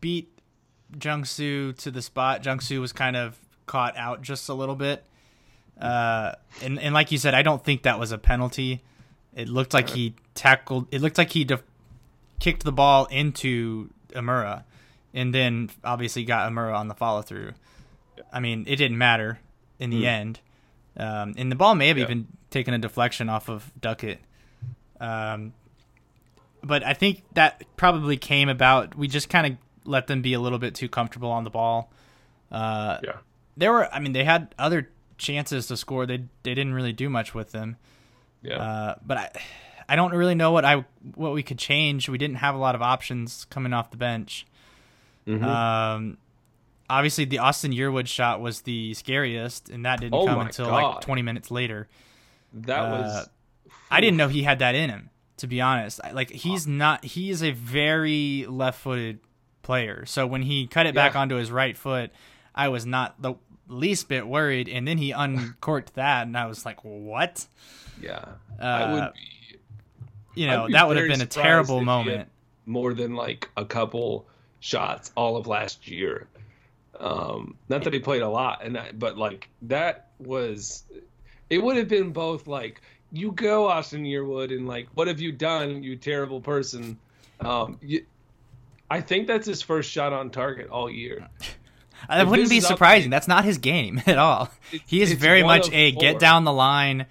[0.00, 0.30] beat
[0.96, 2.42] Jungsu to the spot.
[2.42, 5.04] Jungsu was kind of caught out just a little bit.
[5.80, 8.82] Uh, and, and like you said, I don't think that was a penalty.
[9.34, 10.86] It looked like he tackled.
[10.92, 11.64] It looked like he def-
[12.38, 14.62] kicked the ball into Imura,
[15.12, 17.52] and then obviously got Imura on the follow through.
[18.32, 19.40] I mean, it didn't matter
[19.80, 20.04] in the Hmm.
[20.04, 20.40] end.
[20.96, 22.04] Um, and the ball may have Yeah.
[22.04, 24.20] even taken a deflection off of Duckett.
[25.00, 25.52] Um,
[26.62, 28.94] but I think that probably came about.
[28.94, 31.92] We just kind of let them be a little bit too comfortable on the ball.
[32.50, 33.12] Uh, Yeah.
[33.56, 36.06] there were, I mean, they had other chances to score.
[36.06, 37.76] They they didn't really do much with them.
[38.42, 38.56] Yeah.
[38.56, 39.30] Uh, but I,
[39.88, 42.08] I don't really know what I what we could change.
[42.08, 44.46] We didn't have a lot of options coming off the bench.
[45.26, 45.42] Mhm.
[45.42, 46.18] Um,
[46.88, 50.94] obviously the Austin Yearwood shot was the scariest, and that didn't Oh come until God.
[50.96, 51.88] like 20 minutes later.
[52.52, 53.28] that uh, was.
[53.90, 55.10] I didn't know he had that in him.
[55.38, 57.04] To be honest, like he's not.
[57.04, 59.18] He is a very left-footed
[59.62, 60.04] player.
[60.06, 61.20] So when he cut it back Yeah.
[61.22, 62.12] onto his right foot,
[62.54, 63.34] I was not the
[63.66, 64.68] least bit worried.
[64.68, 67.46] And then he uncorked that, and I was like, "What?"
[68.00, 68.24] Yeah.
[68.60, 69.58] Uh, I would be
[70.40, 72.28] You know, that would have been a terrible if he had moment.
[72.66, 74.28] more than like a couple
[74.60, 76.28] shots all of last year.
[76.98, 80.84] Um, not that he played a lot, and I, but like that was,
[81.50, 82.80] it would have been both like
[83.12, 86.98] you go Austin Yearwood and like what have you done, you terrible person.
[87.40, 88.04] Um, you,
[88.90, 91.28] I think that's his first shot on target all year.
[92.06, 93.08] That wouldn't be is up- surprising.
[93.08, 94.50] That's not his game at all.
[94.72, 96.00] It's- He is very much a four.
[96.02, 97.06] get down the line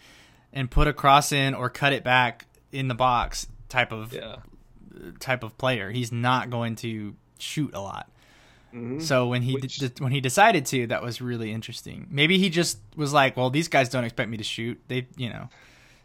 [0.52, 4.36] and put a cross in or cut it back in the box type of Yeah.
[5.20, 5.90] type of player.
[5.90, 8.08] He's not going to shoot a lot.
[8.74, 9.02] Mhm.
[9.02, 12.08] So when he Which- when he decided to, that was really interesting.
[12.10, 15.30] Maybe he just was like, "Well, these guys don't expect me to shoot." They, you
[15.30, 15.50] know,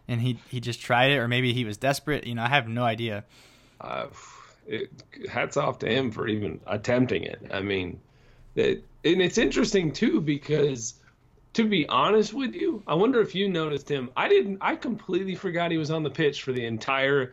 [0.07, 2.27] and he he just tried it, or maybe he was desperate.
[2.27, 3.25] You know, I have no idea.
[3.81, 4.09] uh,
[4.67, 4.91] it,
[5.31, 7.41] hats off to him for even attempting it.
[7.53, 8.01] I mean,
[8.57, 10.95] and it's interesting too because,
[11.55, 14.11] to be honest with you, I wonder if you noticed him.
[14.17, 14.59] I didn't.
[14.61, 17.33] I completely forgot he was on the pitch for the entire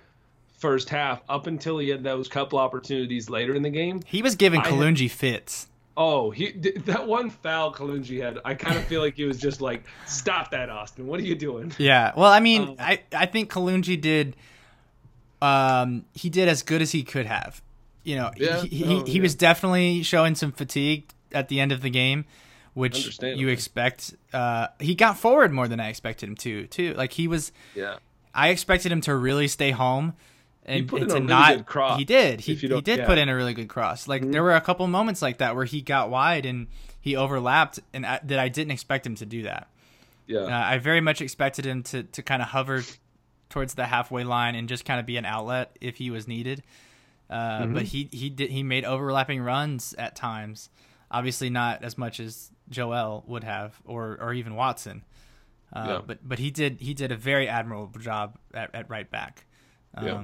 [0.57, 4.01] first half up until he had those couple opportunities later in the game.
[4.05, 5.67] He was giving Kalunji Kalungi fits.
[5.97, 8.39] Oh, he that one foul Kalunji had.
[8.43, 11.07] I kind of feel like he was just like, "Stop that, Austin!
[11.07, 12.11] What are you doing?" Yeah.
[12.17, 14.35] Well, I mean, Um, I I think Kalunji did.
[15.41, 17.61] Um, he did as good as he could have.
[18.03, 18.61] You know, Yeah.
[18.63, 19.21] he he, Oh, he yeah.
[19.21, 22.25] was definitely showing some fatigue at the end of the game,
[22.73, 24.15] which you expect.
[24.33, 26.67] Uh, he got forward more than I expected him to.
[26.67, 27.51] Too like he was.
[27.73, 27.97] Yeah.
[28.33, 30.13] I expected him to really stay home.
[30.67, 32.41] And, put and in to a really not, good cross, He did.
[32.41, 32.95] He, he did yeah.
[32.95, 33.05] Mm-hmm.
[33.05, 34.07] put in a really good cross.
[34.07, 36.67] Like there were a couple moments like that where he got wide and
[37.01, 39.69] he overlapped, and I, that I didn't expect him to do that.
[40.25, 40.39] Yeah.
[40.39, 42.83] Uh, I very much expected him to, to kind of hover
[43.49, 46.63] towards the halfway line and just kind of be an outlet if he was needed.
[47.29, 47.73] Uh, Mm-hmm.
[47.73, 50.69] But he he did he made overlapping runs at times.
[51.11, 55.03] Obviously not as much as Joel would have, or or even Watson.
[55.71, 56.01] Uh, Yeah.
[56.05, 59.45] But but he did he did a very admirable job at, at right back.
[60.01, 60.23] Yeah.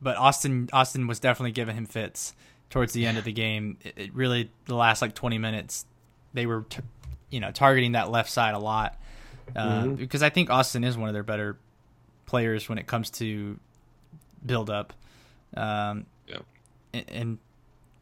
[0.00, 2.34] But Austin Austin was definitely giving him fits
[2.70, 3.76] towards the end of the game.
[3.82, 5.86] It, it really the last like twenty minutes
[6.34, 6.80] they were t-
[7.30, 8.98] you know targeting that left side a lot
[9.54, 9.94] uh, Mm-hmm.
[9.96, 11.56] because I think Austin is one of their better
[12.26, 13.58] players when it comes to
[14.44, 14.92] build up.
[15.56, 16.38] Um, Yeah.
[16.94, 17.38] and, and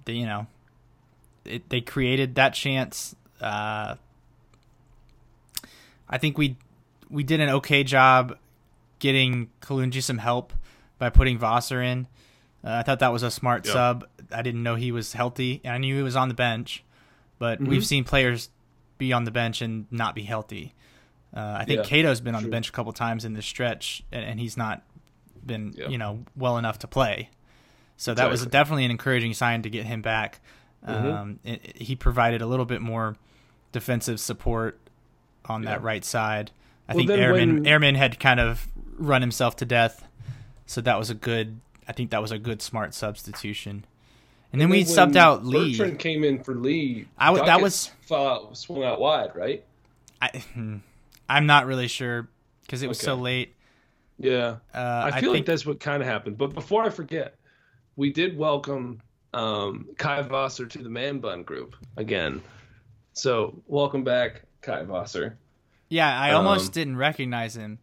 [0.04, 0.46] they, you know,
[1.44, 3.14] it, they created that chance.
[3.40, 3.96] Uh,
[6.08, 6.56] I think we
[7.08, 8.36] we did an okay job
[9.00, 10.52] getting Kalunji some help
[11.00, 12.06] by putting Vosser in.
[12.62, 13.72] Uh, I thought that was a smart Yeah.
[13.72, 14.06] sub.
[14.30, 15.60] I didn't know he was healthy.
[15.64, 16.84] And I knew he was on the bench,
[17.40, 17.70] but Mm-hmm.
[17.70, 18.50] we've seen players
[18.98, 20.74] be on the bench and not be healthy.
[21.34, 24.02] Uh, I think Yeah, Cato's been on the bench a couple times in this stretch,
[24.12, 24.82] and, and he's not
[25.44, 25.88] been Yeah.
[25.88, 27.30] you know well enough to play.
[27.96, 30.40] So that was definitely an encouraging sign to get him back.
[30.86, 30.92] Mhm.
[31.14, 33.16] Um, it, it- he provided a little bit more
[33.72, 34.78] defensive support
[35.46, 36.50] on that right side.
[36.88, 40.06] I Well, think Airman when- Airman had kind of run himself to death,
[40.70, 41.60] so that was a good.
[41.88, 43.84] I think that was a good smart substitution.
[44.52, 45.76] And then we subbed out Lee.
[45.76, 47.08] Bertrand came in for Lee.
[47.18, 49.64] I w- that was- out, swung out wide, right?
[50.22, 50.76] I, hmm,
[51.28, 52.28] I'm not really sure
[52.62, 53.54] because it was so late.
[54.18, 54.56] Yeah.
[54.72, 56.38] Uh, I feel like think that's what kind of happened.
[56.38, 57.34] But before I forget,
[57.96, 59.00] we did welcome
[59.34, 62.42] um, Kai Vosser to the Man Bun group again.
[63.12, 65.34] So welcome back, Kai Vosser.
[65.88, 67.78] Yeah, I almost Um, didn't recognize him.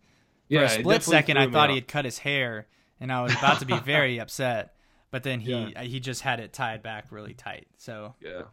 [0.48, 2.68] For Yeah, a split second, I thought he had cut his hair,
[3.00, 4.74] and I was about to be very upset.
[5.12, 5.82] But then he Yeah.
[5.84, 7.68] he just had it tied back really tight.
[7.78, 8.44] So Yeah.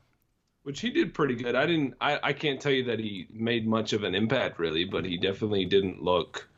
[0.63, 1.55] Which he did pretty good.
[1.55, 4.85] I didn't I, I can't tell you that he made much of an impact really,
[4.85, 6.49] but he definitely didn't look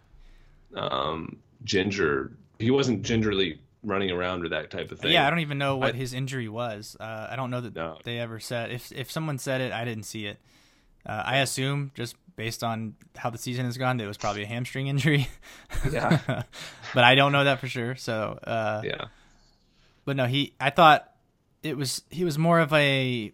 [0.75, 2.33] um ginger.
[2.59, 5.13] He wasn't gingerly running around or that type of thing.
[5.13, 6.97] yeah, I don't even know what I- his injury was.
[6.99, 7.99] Uh, I don't know that No.
[8.05, 8.71] they ever said.
[8.73, 10.39] If if someone said it, I didn't see it.
[11.05, 14.47] Uh, I assume just based on how the season has gone, it was probably a
[14.47, 15.29] hamstring injury.
[15.91, 16.43] Yeah.
[16.95, 17.97] but I don't know that for sure.
[17.97, 19.07] So uh, Yeah.
[20.05, 20.55] but no, he.
[20.61, 21.11] I thought
[21.63, 23.33] it was he was more of a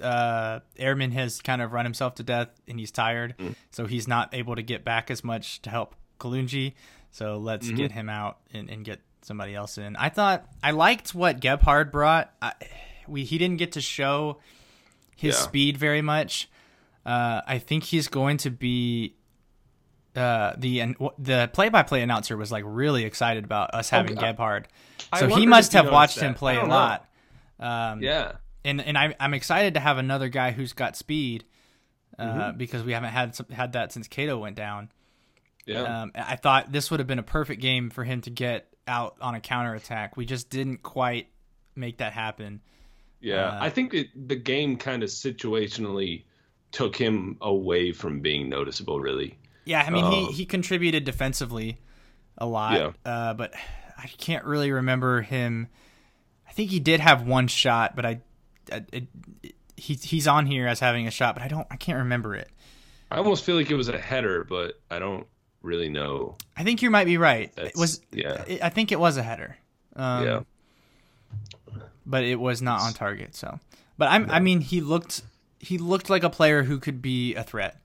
[0.00, 3.54] uh, airman has kind of run himself to death and he's tired, Mm.
[3.70, 6.74] so he's not able to get back as much to help Kalunji.
[7.10, 7.76] So let's Mm-hmm.
[7.76, 9.94] get him out and, and get somebody else in.
[9.96, 12.32] I thought I liked what Gebhard brought.
[12.40, 12.52] I,
[13.06, 14.38] we he didn't get to show
[15.16, 15.40] his Yeah.
[15.40, 16.48] speed very much.
[17.04, 19.16] Uh, I think he's going to be
[20.14, 24.32] uh, the and the play-by-play announcer was like really excited about us having Okay.
[24.32, 24.66] Gebhard,
[25.18, 27.08] so he must have watched him play a lot.
[27.58, 28.32] Um, Yeah.
[28.64, 31.44] and and I, I'm excited to have another guy who's got speed
[32.18, 32.58] uh, Mm-hmm.
[32.58, 34.90] because we haven't had had that since Cato went down.
[35.66, 36.02] Yeah.
[36.02, 39.16] Um, I thought this would have been a perfect game for him to get out
[39.20, 40.16] on a counterattack.
[40.16, 41.28] We just didn't quite
[41.74, 42.60] make that happen.
[43.20, 43.46] yeah.
[43.48, 46.24] uh, I think it, the game kind of situationally
[46.72, 49.38] took him away from being noticeable really.
[49.64, 51.78] Yeah, I mean Uh, he, he contributed defensively
[52.38, 52.90] a lot, Yeah.
[53.04, 53.52] uh, but
[53.96, 55.68] I can't really remember him.
[56.48, 58.20] I think he did have one shot, but I,
[58.72, 59.06] I it,
[59.42, 62.34] it, he, he's on here as having a shot, but I don't I can't remember
[62.34, 62.48] it.
[63.10, 65.26] I almost feel like it was a header, but I don't
[65.60, 66.36] really know.
[66.56, 67.52] I think you might be right.
[67.56, 68.44] It was yeah.
[68.62, 69.56] I think it was a header.
[69.94, 70.40] Um, yeah.
[72.06, 73.34] but it was not on target.
[73.34, 73.60] So,
[73.98, 75.22] but I'm I mean he looked
[75.62, 77.80] he looked like a player who could be a threat,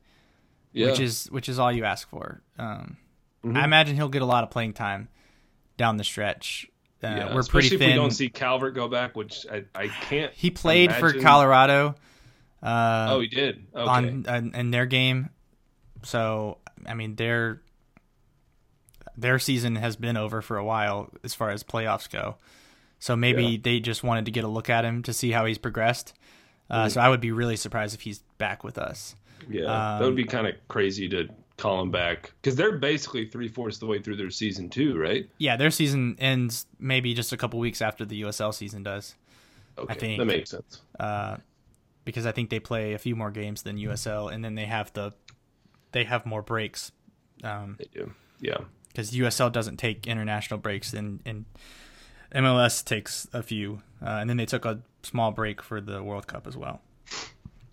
[0.73, 0.87] Yeah.
[0.87, 2.41] which is which is all you ask for.
[2.59, 2.97] Um,
[3.45, 3.55] Mhm.
[3.55, 5.07] I imagine he'll get a lot of playing time
[5.77, 6.67] down the stretch.
[7.03, 7.33] Uh, yeah.
[7.33, 7.89] we're Especially pretty if thin.
[7.91, 10.33] we don't see Calvert go back, which I, I can't.
[10.33, 11.95] he played for Colorado.
[12.63, 13.67] Uh, Oh, he did.
[13.75, 13.87] Okay.
[13.87, 15.29] on, on in their game.
[16.03, 17.61] So I mean their
[19.15, 22.37] their season has been over for a while as far as playoffs go.
[22.99, 23.57] So maybe Yeah.
[23.61, 26.13] they just wanted to get a look at him to see how he's progressed.
[26.69, 26.89] Uh, Mm-hmm.
[26.89, 29.15] So I would be really surprised if he's back with us.
[29.49, 33.25] yeah, um, that would be kind of crazy to call him back because they're basically
[33.25, 35.27] three fourths of the way through their season too, right?
[35.39, 39.15] Yeah, their season ends maybe just a couple weeks after the USL season does,
[39.77, 40.81] Okay, think- that makes sense.
[40.99, 41.37] uh,
[42.05, 44.93] because I think they play a few more games than USL, and then they have
[44.93, 45.13] the
[45.93, 46.91] they have more breaks.
[47.43, 48.11] Um, They do.
[48.41, 48.57] Yeah.
[48.89, 51.45] because USL doesn't take international breaks and, and
[52.35, 56.27] MLS takes a few, uh, and then they took a small break for the World
[56.27, 56.81] Cup as well.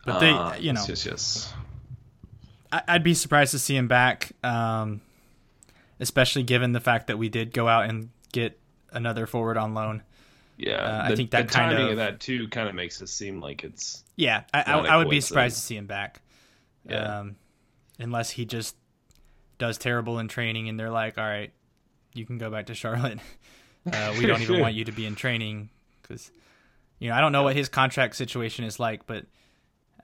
[0.07, 1.55] But they, Ah, you know, yes, yes.
[2.73, 5.01] I, I'd be surprised to see him back, um,
[6.01, 8.59] especially given the fact that we did go out and get
[8.93, 10.03] another forward on loan.
[10.57, 13.01] Yeah, Uh, I the, think that kind timing of- of that too kind of makes
[13.01, 16.21] it seem like it's Yeah, I, I, I would be surprised to see him back,
[16.89, 17.21] Yeah.
[17.21, 17.37] um,
[17.99, 18.77] unless he just
[19.59, 21.53] does terrible in training and they're like, all right,
[22.13, 23.19] you can go back to Charlotte.
[23.93, 25.69] Uh, we don't even want you to be in training
[26.01, 26.31] because,
[27.05, 29.27] you know, I don't know what his contract situation is like, but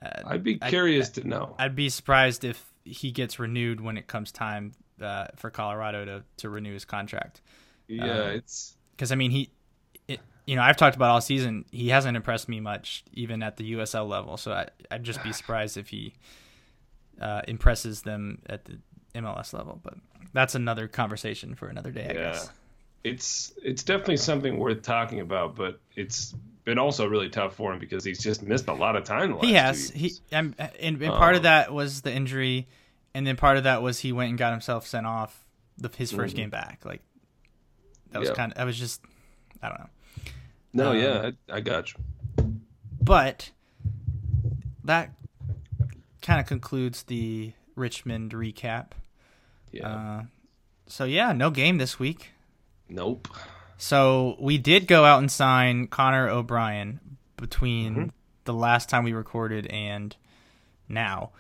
[0.03, 1.55] uh, I'd be I- curious to know.
[1.59, 6.25] I'd be surprised if he gets renewed when it comes time uh, for Colorado to,
[6.37, 7.41] to renew his contract.
[7.89, 9.49] yeah, uh, it's Because I mean, he,
[10.09, 11.65] it, you know, I've talked about all season.
[11.71, 14.37] He hasn't impressed me much, even at the USL level.
[14.37, 16.13] So I, I'd just be surprised if he
[17.19, 18.79] uh, impresses them at the
[19.15, 19.81] MLS level.
[19.83, 19.95] But
[20.35, 22.51] that's another conversation for another day, I yeah, guess.
[23.05, 26.35] it's it's definitely something worth talking about, but it's
[26.71, 29.37] been also really tough for him because he's just missed a lot of time.
[29.41, 29.91] He has.
[29.91, 32.69] He and, and, and part of Um, that was the injury,
[33.15, 35.45] and then part of that was he went and got himself sent off
[35.77, 36.35] the, his 1st Mhm.
[36.37, 36.81] game back.
[36.85, 37.03] Like
[38.13, 38.35] that was Yeah.
[38.35, 38.59] kind of.
[38.59, 39.01] I was just.
[39.63, 39.89] I don't know.
[40.73, 42.01] no, um, yeah, I, I got you.
[43.03, 43.51] But
[44.85, 45.11] that
[46.23, 48.93] kind of concludes the Richmond recap.
[49.73, 50.23] Yeah, Uh,
[50.87, 52.31] so yeah, no game this week.
[52.89, 53.29] nope.
[53.81, 57.01] So we did go out and sign Connor O'Brien
[57.39, 58.11] between Mhm.
[58.45, 60.15] the last time we recorded and
[60.87, 61.31] now.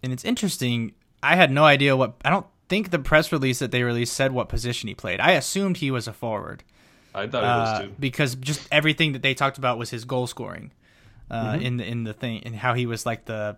[0.00, 0.92] And it's interesting.
[1.20, 4.30] I had no idea what I don't think the press release that they released said
[4.30, 5.18] what position he played.
[5.18, 6.62] I assumed he was a forward.
[7.12, 7.94] I thought it uh, was too.
[7.98, 10.70] because just everything that they talked about was his goal scoring
[11.30, 11.62] uh, Mhm.
[11.62, 13.56] in the in the thing and how he was like the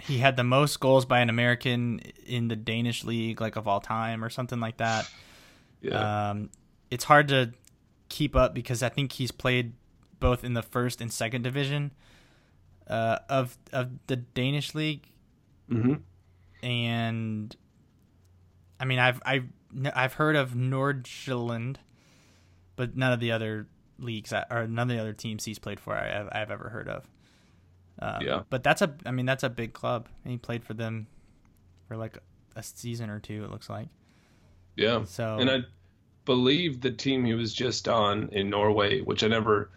[0.00, 3.80] he had the most goals by an American in the Danish league like of all
[3.80, 5.08] time or something like that.
[5.82, 6.50] Yeah, Um,
[6.90, 7.52] it's hard to
[8.08, 9.72] keep up because I think he's played
[10.18, 11.92] both in the first and second division
[12.88, 15.10] uh, of of the Danish league.
[15.68, 15.94] hmm
[16.62, 17.56] and
[18.78, 19.46] I mean I've I've
[19.94, 21.76] I've heard of Nordjylland,
[22.76, 23.66] but none of the other
[23.98, 27.08] leagues or none of the other teams he's played for I've, I've ever heard of.
[27.98, 28.42] Um, Yeah.
[28.50, 30.08] but that's a I mean that's a big club.
[30.24, 31.06] And he played for them
[31.88, 32.18] for like
[32.56, 33.44] a season or two.
[33.44, 33.88] It looks like.
[34.76, 35.04] Yeah.
[35.04, 35.58] So And I
[36.30, 39.68] believe the team he was just on in Norway, which I never,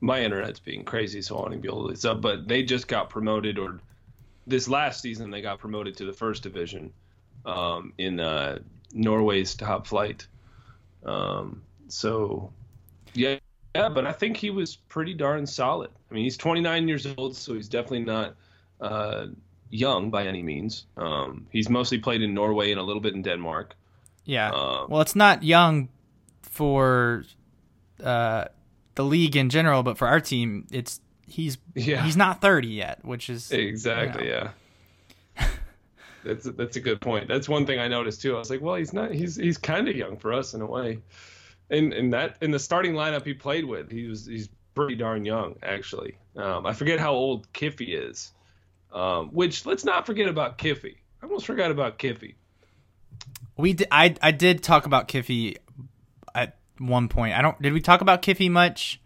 [0.00, 2.86] my internet's being crazy, so I want to be able to up, but they just
[2.86, 3.80] got promoted, or
[4.46, 6.92] this last season they got promoted to the first division
[7.44, 8.60] um, in uh,
[8.92, 10.28] Norway's top flight.
[11.04, 12.52] Um, so,
[13.12, 13.40] yeah,
[13.74, 15.90] yeah, but I think he was pretty darn solid.
[16.08, 18.36] I mean, he's 29 years old, so he's definitely not
[18.80, 19.26] uh,
[19.70, 20.86] young by any means.
[20.96, 23.74] Um, he's mostly played in Norway and a little bit in Denmark.
[24.24, 24.50] Yeah.
[24.50, 25.88] Um, well, it's not young
[26.42, 27.24] for
[28.02, 28.46] uh,
[28.94, 32.02] the league in general, but for our team, it's he's Yeah.
[32.04, 34.24] he's not thirty yet, which is Exactly.
[34.26, 34.50] you know.
[35.38, 35.48] Yeah.
[36.24, 37.28] that's that's a good point.
[37.28, 38.34] That's one thing I noticed too.
[38.36, 39.12] I was like, well, he's not.
[39.12, 40.98] He's he's kind of young for us in a way.
[41.70, 45.24] And in that in the starting lineup he played with, he was he's pretty darn
[45.24, 46.16] young actually.
[46.36, 48.32] Um, I forget how old Kiffy is.
[48.92, 50.96] Um, which let's not forget about Kiffy.
[51.22, 52.34] I almost forgot about Kiffy.
[53.56, 55.56] We did, I I did talk about Kiffy
[56.34, 57.34] at one point.
[57.34, 59.00] I don't did we talk about Kiffy much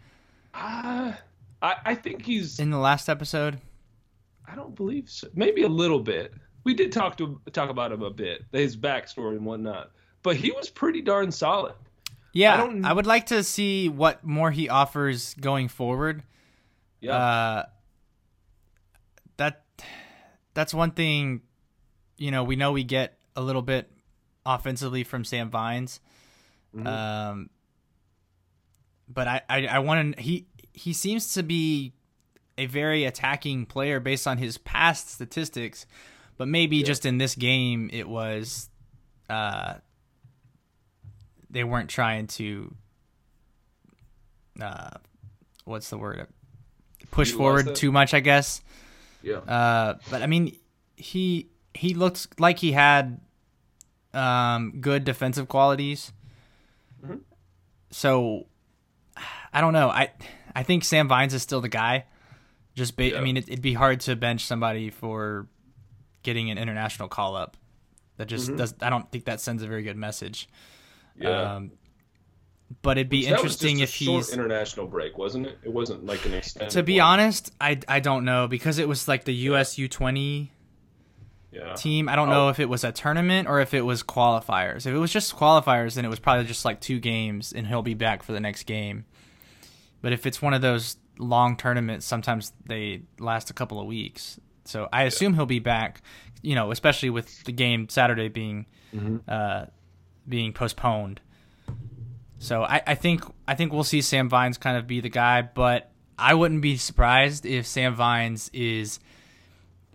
[0.55, 1.13] Uh,
[1.61, 2.59] I I think he's.
[2.61, 3.61] in the last episode?
[4.47, 5.29] I don't believe so.
[5.35, 6.35] Maybe a little bit.
[6.65, 9.91] We did talk to talk about him a bit, his backstory and whatnot.
[10.23, 11.75] But he was pretty darn solid.
[12.33, 16.23] Yeah, I I, don't- would like to see what more he offers going forward.
[17.01, 17.17] Yeah.
[17.17, 17.65] Uh,
[19.37, 19.65] that
[20.55, 21.43] that's one thing.
[22.17, 23.91] You know, we know we get a little bit
[24.47, 26.01] offensively from Sam Vines.
[26.75, 26.87] Mhm.
[26.87, 27.51] Um,
[29.09, 31.93] but I I, I want to he he seems to be
[32.59, 35.87] a very attacking player based on his past statistics,
[36.37, 38.69] but maybe just in this game it was
[39.31, 39.75] uh
[41.51, 42.75] they weren't trying to
[44.61, 44.91] uh
[45.65, 46.27] what's the word
[47.11, 48.61] push forward too much I guess.
[49.23, 49.37] yeah.
[49.37, 50.57] Uh, but I mean,
[50.97, 53.21] he he looks like he had
[54.15, 56.13] um, good defensive qualities.
[57.05, 57.21] Mhm.
[57.91, 58.47] So
[59.53, 59.89] I don't know.
[59.89, 60.11] I
[60.55, 62.05] I think Sam Vines is still the guy.
[62.75, 63.19] Just ba- Yeah.
[63.19, 65.47] I mean, it, it'd be hard to bench somebody for
[66.23, 67.57] getting an international call up.
[68.17, 68.57] That just Mhm.
[68.59, 68.75] does.
[68.81, 70.49] I don't think that sends a very good message.
[71.19, 71.55] Yeah.
[71.57, 71.73] Um,
[72.83, 75.59] but it'd be was interesting if he's international break, wasn't it?
[75.63, 76.71] It wasn't like an extended.
[76.71, 77.21] to be one.
[77.21, 77.53] honest.
[77.61, 80.51] I I don't know because it was like the US U twenty
[81.55, 81.75] Yeah.
[81.75, 82.09] team.
[82.09, 82.33] I don't Oh.
[82.33, 84.87] know if it was a tournament or if it was qualifiers.
[84.87, 87.83] If it was just qualifiers, then it was probably just like two games and he'll
[87.83, 89.05] be back for the next game.
[90.03, 94.41] But if it's one of those long tournaments, sometimes they last a couple of weeks.
[94.65, 96.03] So I assume he'll be back,
[96.43, 99.21] you know, especially with the game Saturday being Mhm.
[99.29, 99.67] uh,
[100.29, 101.21] being postponed.
[102.39, 105.43] So I, I think I think we'll see Sam Vines kind of be the guy,
[105.43, 109.01] but I wouldn't be surprised if Sam Vines is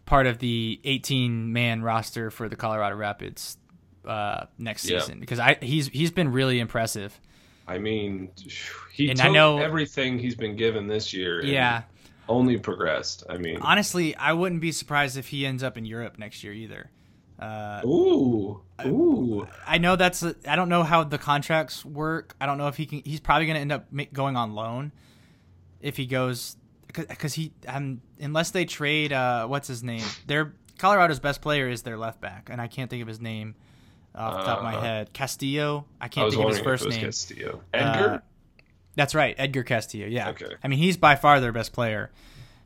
[0.10, 3.58] part of the 18 man roster for the Colorado Rapids
[4.06, 5.00] uh, next Yeah.
[5.00, 7.20] season because I he's he's been really impressive.
[7.68, 8.32] I mean,
[8.92, 11.40] he And took I know- everything he's been given this year.
[11.42, 11.84] and Yeah,
[12.28, 13.24] Only progressed.
[13.30, 13.60] I mean.
[13.62, 16.90] honestly, I wouldn't be surprised if he ends up in Europe next year either.
[17.38, 18.62] Uh, Ooh.
[18.86, 19.48] Ooh.
[19.68, 22.36] I know that's I I don't know how the contracts work.
[22.42, 23.02] I don't know if he can.
[23.06, 24.92] He's probably going to end up going on loan
[25.82, 26.58] if he goes
[26.94, 30.04] because he um, unless they trade uh, what's his name.
[30.28, 33.56] Their Colorado's best player is their left back, and I can't think of his name
[34.16, 35.14] off the top of my Uh, head.
[35.14, 35.86] Castillo.
[36.02, 37.02] I I can't was think of his first name.
[37.02, 37.62] Castillo.
[37.74, 38.10] Edgar.
[38.12, 38.20] Uh,
[38.96, 40.08] That's right, Edgar Castillo.
[40.08, 40.30] Yeah.
[40.30, 40.48] Okay.
[40.64, 42.12] I mean, he's by far their best player.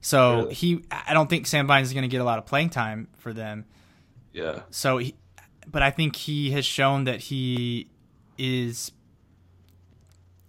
[0.02, 0.54] So Really?
[0.54, 3.08] he, I don't think Sam Vines is going to get a lot of playing time
[3.18, 3.66] for them.
[4.34, 4.62] yeah.
[4.70, 5.16] So, he,
[5.68, 7.88] but I think he has shown that he
[8.38, 8.92] is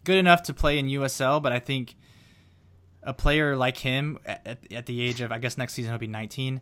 [0.04, 1.40] good enough to play in USL.
[1.42, 1.94] But I think
[3.04, 6.06] a player like him at, at the age of, I guess next season he'll be
[6.06, 6.60] 19.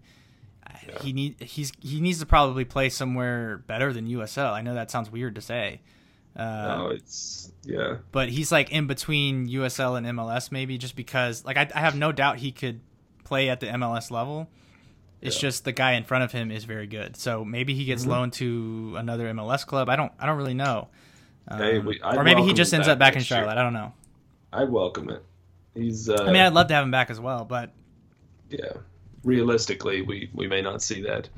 [0.88, 0.98] Yeah.
[1.02, 4.52] He need he's he needs to probably play somewhere better than USL.
[4.52, 5.80] I know that sounds weird to say,
[6.36, 6.42] uh,
[6.76, 7.96] no, it's yeah.
[8.10, 11.94] but he's like in between USL and MLS maybe just because like I, I have
[11.96, 12.80] no doubt he could
[13.24, 14.48] play at the MLS level.
[15.20, 15.42] It's Yeah.
[15.48, 17.16] just the guy in front of him is very good.
[17.16, 18.08] So maybe he gets Mhm.
[18.08, 19.88] loaned to another MLS club.
[19.88, 20.88] I don't I don't really know.
[21.50, 23.40] Hey, Um, we- or maybe he just ends up back in next year.
[23.40, 23.58] Charlotte.
[23.58, 23.92] I don't know.
[24.52, 25.24] I'd welcome it.
[25.74, 26.08] He's.
[26.08, 27.72] Uh, I mean, I'd love to have him back as well, but
[28.50, 28.72] yeah.
[29.24, 31.28] Realistically, we we may not see that.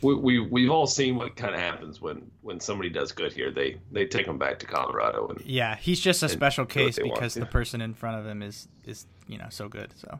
[0.00, 3.50] we, we we've all seen what kind of happens when when somebody does good here.
[3.50, 7.34] They they take him back to Colorado and Yeah, he's just a special case because
[7.34, 9.92] the person in front of him is is you know so good.
[9.98, 10.18] So,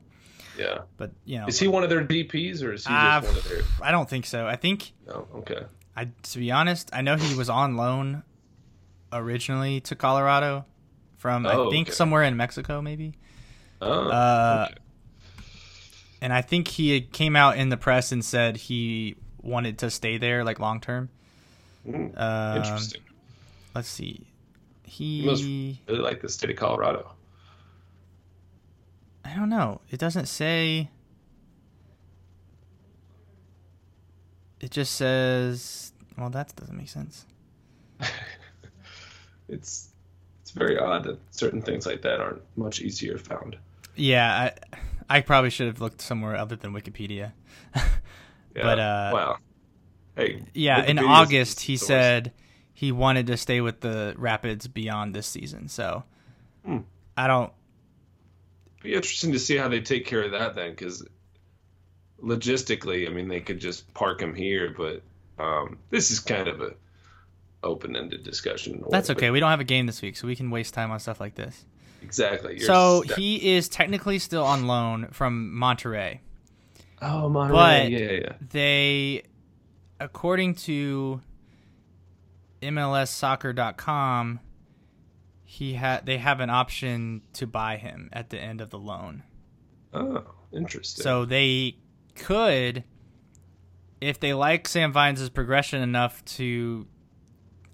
[0.59, 0.81] yeah.
[0.99, 3.39] but you know, Is he one of their DPs or is he Ah, just one
[3.39, 3.63] of their?
[3.83, 4.47] I don't think so.
[4.47, 5.63] I think No, okay.
[5.97, 8.23] I to be honest, I know he was on loan
[9.13, 10.67] originally to Colorado
[11.17, 11.95] from I Oh, think okay.
[11.95, 13.15] somewhere in Mexico maybe.
[13.81, 14.79] Oh, Uh, okay.
[16.21, 20.19] And I think he came out in the press and said he wanted to stay
[20.19, 21.11] there like long term.
[21.87, 23.03] Mm, Um, interesting.
[23.75, 24.27] let's see.
[24.83, 27.13] He must He really like the state of Colorado.
[29.25, 29.81] I don't know.
[29.91, 30.91] It doesn't say.
[34.61, 35.93] It just says.
[36.17, 37.27] Well, that doesn't make sense.
[39.51, 39.89] It's
[40.43, 43.57] it's very odd that certain things like that aren't much easier found.
[43.99, 44.51] Yeah,
[45.09, 47.33] I, I probably should have looked somewhere other than Wikipedia.
[48.57, 48.63] Yeah.
[48.65, 49.37] But, uh, wow.
[50.17, 50.43] Hey.
[50.53, 51.87] yeah, in August he source.
[51.87, 52.33] said
[52.75, 55.69] he wanted to stay with the Rapids beyond this season.
[55.69, 56.03] So
[56.65, 56.79] Hmm.
[57.17, 57.53] I don't.
[58.83, 61.07] be interesting to see how they take care of that then, because
[62.23, 65.03] logistically, I mean, they could just park him here, but
[65.39, 66.73] um, this is kind of a
[67.63, 68.75] open-ended discussion.
[68.75, 69.31] in a way, That's okay.
[69.31, 71.35] We don't have a game this week, so we can waste time on stuff like
[71.37, 71.65] this.
[72.03, 72.59] Exactly.
[72.61, 76.21] So st- he is technically still on loan from Monterrey.
[77.03, 77.51] Oh, Monterrey.
[77.53, 78.33] but- yeah, yeah.
[78.51, 79.23] they
[80.01, 81.21] according to
[82.63, 84.41] MLSsoccer.com
[85.45, 89.23] he had they have an option to buy him at the end of the loan.
[89.95, 91.03] Oh, interesting.
[91.03, 91.77] So they
[92.15, 92.85] could
[94.01, 96.87] if they like Sam Vines' progression enough to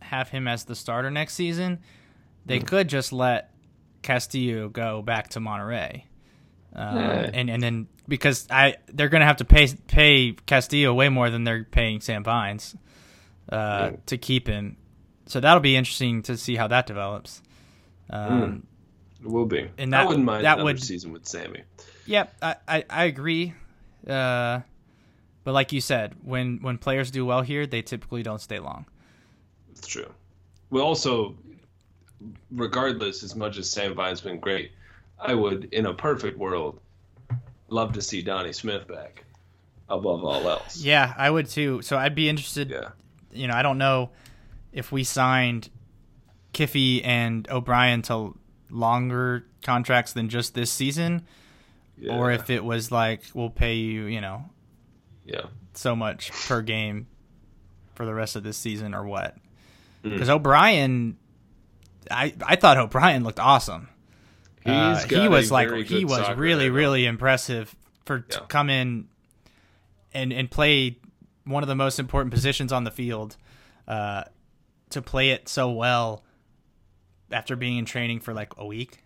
[0.01, 1.81] have him as the starter next season,
[2.47, 2.65] they Hmm.
[2.65, 3.54] could just let
[4.05, 6.05] Castillo go back to Monterrey.
[6.73, 7.31] Um, Yeah.
[7.35, 11.43] and and then because I they're gonna have to pay pay Castillo way more than
[11.45, 12.77] they're paying Sam Vines
[13.51, 13.97] uh, Yeah.
[14.07, 14.77] to keep him.
[15.27, 17.43] So that'll be interesting to see how that develops.
[18.11, 18.67] Um,
[19.23, 19.71] it will be.
[19.79, 21.63] and I that- wouldn't mind that would- season with Sammy.
[22.07, 23.55] Yep, I, I, I agree.
[24.07, 24.61] Uh,
[25.45, 28.85] but like you said, when when players do well here, they typically don't stay long.
[29.71, 30.13] It's true.
[30.71, 31.37] Well, also,
[32.51, 34.73] regardless, as much as Sam Vine's been great,
[35.19, 36.81] I would, in a perfect world,
[37.69, 39.25] love to see Donnie Smith back
[39.89, 40.83] above all else.
[40.83, 41.83] Yeah, I would too.
[41.83, 42.71] So I'd be interested.
[42.71, 42.91] Yeah.
[43.33, 44.11] You know, I don't know
[44.73, 45.69] if we signed
[46.53, 48.37] Kiffy and O'Brien to
[48.71, 51.27] longer contracts than just this season,
[51.99, 52.17] yeah.
[52.17, 54.45] or if it was like we'll pay you, you know,
[55.25, 55.47] Yeah.
[55.75, 57.07] so much per game
[57.95, 59.37] for the rest of this season, or what?
[60.05, 60.11] Mm.
[60.13, 61.17] Because O'Brien,
[62.11, 63.89] I I thought O'Brien looked awesome.
[64.67, 67.75] Uh, He's he got was a like very he was really head, really impressive
[68.05, 69.09] for to come in
[70.13, 70.99] and and play
[71.45, 73.37] one of the most important positions on the field
[73.87, 74.25] uh,
[74.91, 76.25] to play it so well
[77.31, 79.03] after being in training for like a week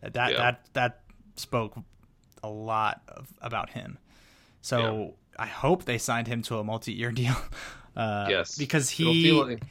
[0.00, 0.36] that Yeah.
[0.38, 1.00] that that
[1.36, 1.74] spoke
[2.42, 3.98] a lot of, about him
[4.62, 7.36] so I hope they signed him to a multi-year deal
[7.96, 8.56] uh, Yes.
[8.56, 9.62] because It'll he feel like-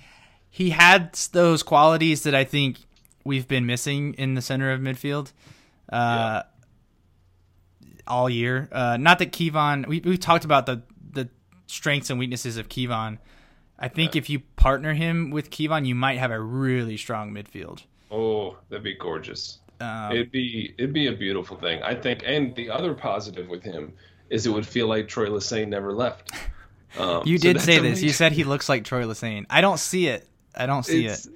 [0.56, 2.78] he had those qualities that I think
[3.26, 5.32] we've been missing in the center of midfield
[5.92, 6.44] uh,
[8.08, 8.70] all year.
[8.72, 11.28] Uh, not that Kevon, we we talked about the the
[11.66, 13.18] strengths and weaknesses of Kevon.
[13.80, 14.20] I think Yeah.
[14.20, 17.82] if you partner him with Kevon, you might have a really strong midfield.
[18.12, 19.58] oh, that'd be gorgeous.
[19.82, 22.22] Um, it'd be it'd be a beautiful thing, I think.
[22.26, 23.94] And the other positive with him
[24.30, 26.32] is it would feel like Troy Lesesne never left.
[26.96, 28.04] Um, you did that's say this.
[28.04, 29.48] You said he looks like Troy Lesesne.
[29.50, 30.28] I don't see it.
[30.56, 31.34] I don't see it's, it.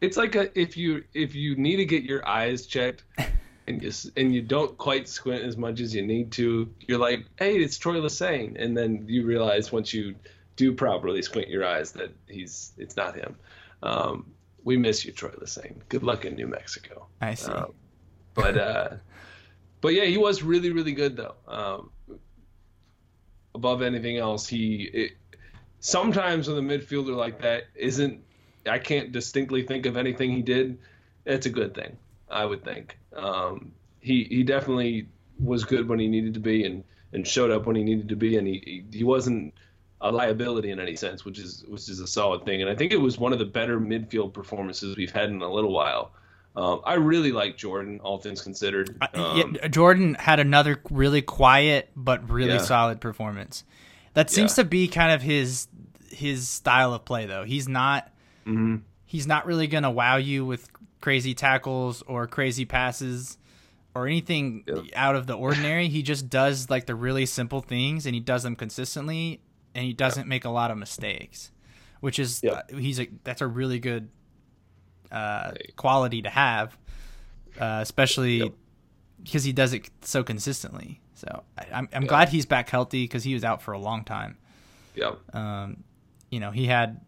[0.00, 3.04] It's like a, if you if you need to get your eyes checked
[3.66, 7.26] and you and you don't quite squint as much as you need to, you're like,
[7.38, 10.14] hey, it's Troy Lesesne, and then you realize once you
[10.56, 13.36] do properly squint your eyes that he's it's not him.
[13.82, 14.32] Um,
[14.64, 15.76] we miss you, Troy Lesesne.
[15.88, 17.06] Good luck in New Mexico.
[17.20, 17.50] I see.
[17.50, 17.72] Um,
[18.34, 18.88] but uh,
[19.80, 21.34] but yeah, he was really really good though.
[21.46, 21.90] Um,
[23.54, 25.12] above anything else, he it,
[25.80, 28.22] sometimes when a midfielder like that isn't,
[28.68, 30.78] I can't distinctly think of anything he did.
[31.24, 31.96] It's a good thing,
[32.30, 32.98] I would think.
[33.16, 35.08] Um, he he definitely
[35.38, 38.16] was good when he needed to be and and showed up when he needed to
[38.16, 39.54] be, and he he, wasn't
[40.00, 42.60] a liability in any sense, which is which is a solid thing.
[42.60, 45.50] And I think it was one of the better midfield performances we've had in a
[45.50, 46.12] little while.
[46.56, 48.96] Um, I really like Jordan, all things considered.
[49.14, 52.58] Um, yeah, Jordan had another really quiet but really Yeah.
[52.58, 53.64] solid performance.
[54.14, 54.64] That seems Yeah.
[54.64, 55.68] to be kind of his
[56.10, 57.44] his style of play though.
[57.44, 58.10] He's not
[58.48, 58.82] mhm.
[59.04, 60.68] he's not really going to wow you with
[61.00, 63.38] crazy tackles or crazy passes
[63.94, 64.82] or anything Yeah.
[64.94, 65.88] out of the ordinary.
[65.88, 69.40] he just does like the really simple things and he does them consistently
[69.74, 71.50] and he doesn't make a lot of mistakes,
[72.00, 72.52] which is Yep.
[72.72, 74.08] uh, he's a that's a really good
[75.10, 76.76] uh, quality to have,
[77.60, 78.52] uh, especially Yep.
[79.22, 81.00] because he does it so consistently.
[81.14, 82.08] So I, I'm I'm Yeah.
[82.08, 84.36] glad he's back healthy because he was out for a long time.
[84.96, 85.34] Yep.
[85.34, 85.84] Um,
[86.30, 87.00] you know, he had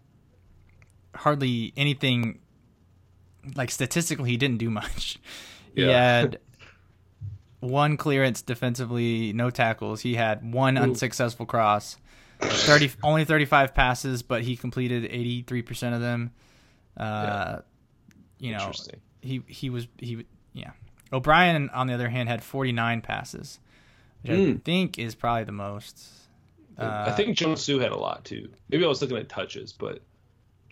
[1.15, 2.41] hardly anything
[3.55, 5.19] like statistically he didn't do much.
[5.73, 6.41] He had
[7.61, 10.01] one clearance defensively, no tackles.
[10.01, 10.83] He had one Ooh.
[10.83, 11.97] unsuccessful cross.
[12.41, 16.33] 30 only 35 passes, but he completed 83% of them.
[16.97, 17.61] Uh,
[18.39, 18.73] you know,
[19.23, 20.73] he he was he yeah.
[21.13, 23.61] O'Brien on the other hand had 49 passes,
[24.23, 24.63] which I Mm.
[24.65, 26.03] think is probably the most.
[26.79, 28.49] I Uh, think Jung Soo had a lot too.
[28.71, 30.01] Maybe I was looking at touches, but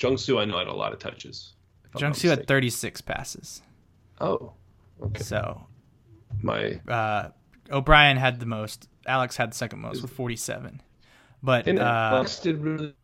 [0.00, 1.54] Jung Soo I know had a lot of touches.
[1.84, 3.62] if I'm Jung Soo had 36 passes.
[4.20, 4.52] Oh,
[5.02, 5.22] okay.
[5.22, 5.66] So
[6.42, 7.30] My uh,
[7.70, 8.88] O'Brien had the most.
[9.06, 10.82] Alex had the second most with 47.
[11.42, 12.94] But and uh, Alex did really.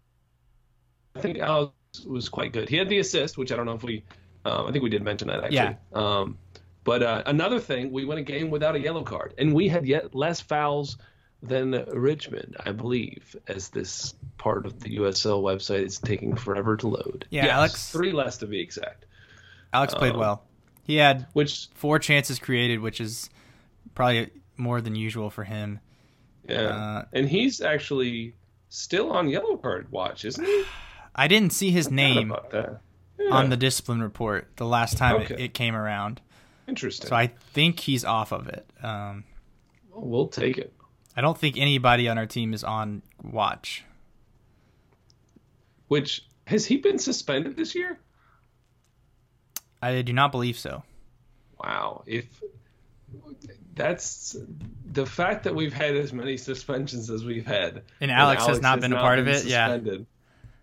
[1.14, 1.72] I think Alex
[2.06, 2.68] was quite good.
[2.68, 4.04] He had the assist, which I don't know if we.
[4.44, 5.56] Um, I think we did mention that actually.
[5.56, 5.74] Yeah.
[5.92, 6.38] Um,
[6.82, 9.86] but uh, another thing, we won a game without a yellow card, and we had
[9.86, 10.98] yet less fouls
[11.46, 16.88] than Richmond, I believe, as this part of the USL website is taking forever to
[16.88, 17.26] load.
[17.30, 19.06] Yeah, Yes, Alex- Three less to be exact.
[19.72, 20.42] Alex played um, well.
[20.84, 23.30] He had Which, four chances created, which is
[23.94, 25.80] probably more than usual for him.
[26.48, 28.34] yeah, Uh, and he's actually
[28.68, 30.64] still on yellow card watch, isn't he?
[31.14, 32.80] I didn't see his Forgot name about that.
[33.18, 36.20] Yeah, on the discipline report the last time it, it came around,
[36.66, 37.08] interesting.
[37.08, 38.68] so I think he's off of it.
[38.82, 39.22] Um,
[39.90, 40.73] Well, we'll take it.
[41.16, 43.84] I don't think anybody on our team is on watch.
[45.88, 47.98] Which has he been suspended this year?
[49.80, 50.82] I do not believe so.
[51.62, 52.02] Wow.
[52.06, 52.26] If
[53.74, 54.36] that's
[54.90, 58.80] the fact that we've had as many suspensions as we've had, And Alex has not
[58.80, 59.78] been a part of it, yeah.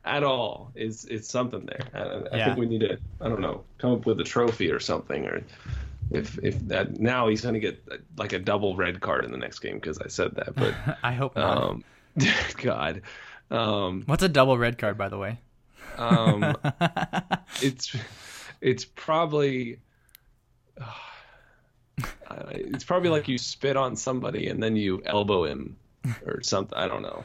[0.04, 1.88] At all is is something there.
[1.93, 1.99] I,
[2.34, 2.45] I Yeah.
[2.45, 5.43] think we need to I don't know come up with a trophy or something or
[6.12, 7.84] if if that now he's going to get
[8.18, 11.14] like a double red card in the next game because I said that but I
[11.14, 11.57] hope not.
[11.57, 11.84] um
[12.57, 13.01] God
[13.49, 15.39] um What's a double red card, by the way?
[15.97, 16.55] um
[17.62, 17.95] it's
[18.62, 19.80] it's probably
[20.80, 25.78] uh, it's probably like you spit on somebody and then you elbow him
[26.26, 26.78] or something.
[26.78, 27.24] I don't know.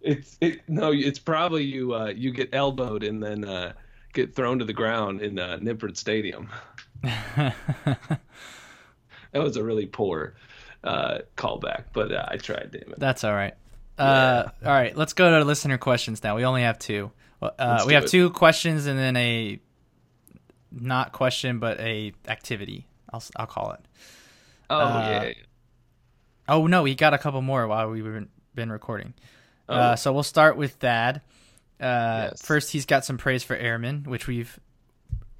[0.00, 0.92] It's it no.
[0.92, 3.72] It's probably you uh, you get elbowed and then uh,
[4.14, 6.48] get thrown to the ground in uh, Nippert Stadium.
[9.32, 10.34] That was a really poor
[10.82, 12.70] uh, callback, but uh, I tried.
[12.72, 12.98] Damn it.
[12.98, 13.54] That's all right.
[13.98, 16.34] Uh, all right, let's go to listener questions now.
[16.34, 17.12] We only have two.
[17.42, 18.10] Uh, we have it.
[18.10, 19.60] two questions and then a
[20.72, 22.86] not question but a activity.
[23.12, 23.80] I'll I'll call it.
[24.68, 25.22] oh uh, yeah.
[25.24, 25.32] yeah.
[26.48, 29.14] Oh no, we got a couple more while we've been, been recording.
[29.68, 29.74] Oh.
[29.74, 31.20] Uh, so we'll start with Thad.
[31.80, 32.42] Uh, Yes.
[32.42, 34.58] First, he's got some praise for Airman, which we've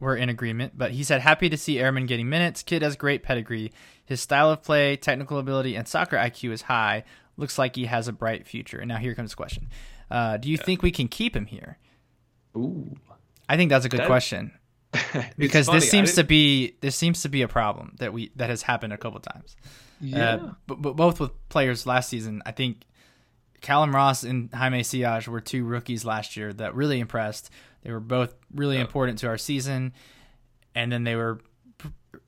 [0.00, 0.76] we're in agreement.
[0.76, 2.62] But he said, "Happy to see Airman getting minutes.
[2.62, 3.72] Kid has great pedigree.
[4.04, 7.04] His style of play, technical ability, and soccer IQ is high.
[7.36, 9.68] Looks like he has a bright future." And now here comes the question:
[10.10, 11.78] uh, Do you think we can keep him here?
[12.56, 12.96] Ooh.
[13.48, 14.52] I think that's a good That- question
[15.38, 18.50] because funny, this seems to be this seems to be a problem that we that
[18.50, 19.56] has happened a couple times.
[20.00, 20.34] yeah.
[20.34, 22.84] Uh, but, but both with players last season, I think
[23.60, 27.50] Callum Ross and Jaime Siaj were two rookies last year that really impressed.
[27.82, 29.92] They were both really important to our season,
[30.74, 31.40] and then they were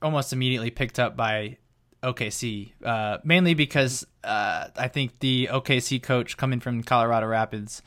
[0.01, 1.59] almost immediately picked up by
[2.03, 7.83] OKC, uh, mainly because uh, I think the OKC coach coming from Colorado Rapids,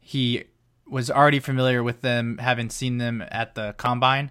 [0.00, 0.44] he
[0.86, 4.30] was already familiar with them, having seen them at the combine,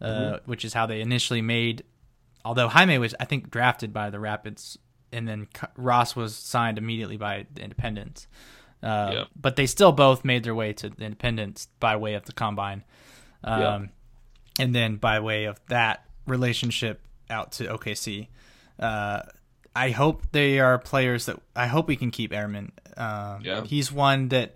[0.00, 1.82] uh, which is how they initially made
[2.48, 4.78] although Jaime was I think drafted by the Rapids,
[5.12, 8.26] and then Ross was signed immediately by the Independents.
[8.82, 9.24] Uh, Yeah.
[9.34, 12.84] But they still both made their way to the Independents by way of the combine,
[13.44, 13.80] um, Yeah.
[14.64, 17.00] and then by way of that relationship
[17.30, 18.28] out to OKC.
[18.78, 19.22] Uh,
[19.74, 22.72] I hope they are players that I hope we can keep Airman.
[22.96, 23.64] Um, Yeah.
[23.64, 24.54] He's one that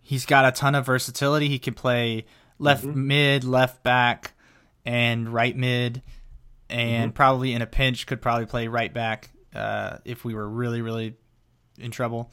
[0.00, 1.48] he's got a ton of versatility.
[1.48, 2.26] He can play
[2.58, 3.06] left Mm-hmm.
[3.06, 4.32] mid, left back,
[4.84, 6.02] and right mid,
[6.68, 7.16] and Mm-hmm.
[7.16, 11.14] probably in a pinch could probably play right back uh, if we were really really
[11.78, 12.32] in trouble.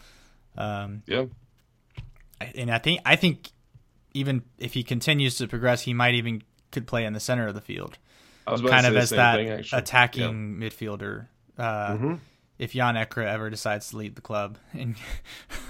[0.60, 1.26] Um, yeah.
[2.56, 3.50] and I think I think
[4.14, 7.56] even if he continues to progress, he might even could play in the center of
[7.56, 7.98] the field,
[8.46, 9.80] I was about kind to of say the as that thing, actually.
[9.80, 11.28] attacking midfielder.
[11.58, 12.20] Uh, Mhm.
[12.58, 14.96] If Jan Ekra ever decides to lead the club, and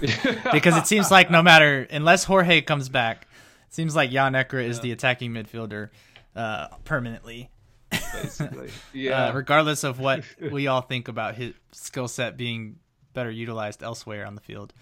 [0.52, 3.28] because it seems like no matter unless Jorge comes back,
[3.68, 5.90] it seems like Jan Ekra is the attacking midfielder
[6.34, 7.48] uh, permanently.
[7.90, 8.70] basically.
[8.92, 9.26] Yeah.
[9.28, 12.76] uh, regardless of what we all think about his skill set being
[13.12, 14.72] better utilized elsewhere on the field.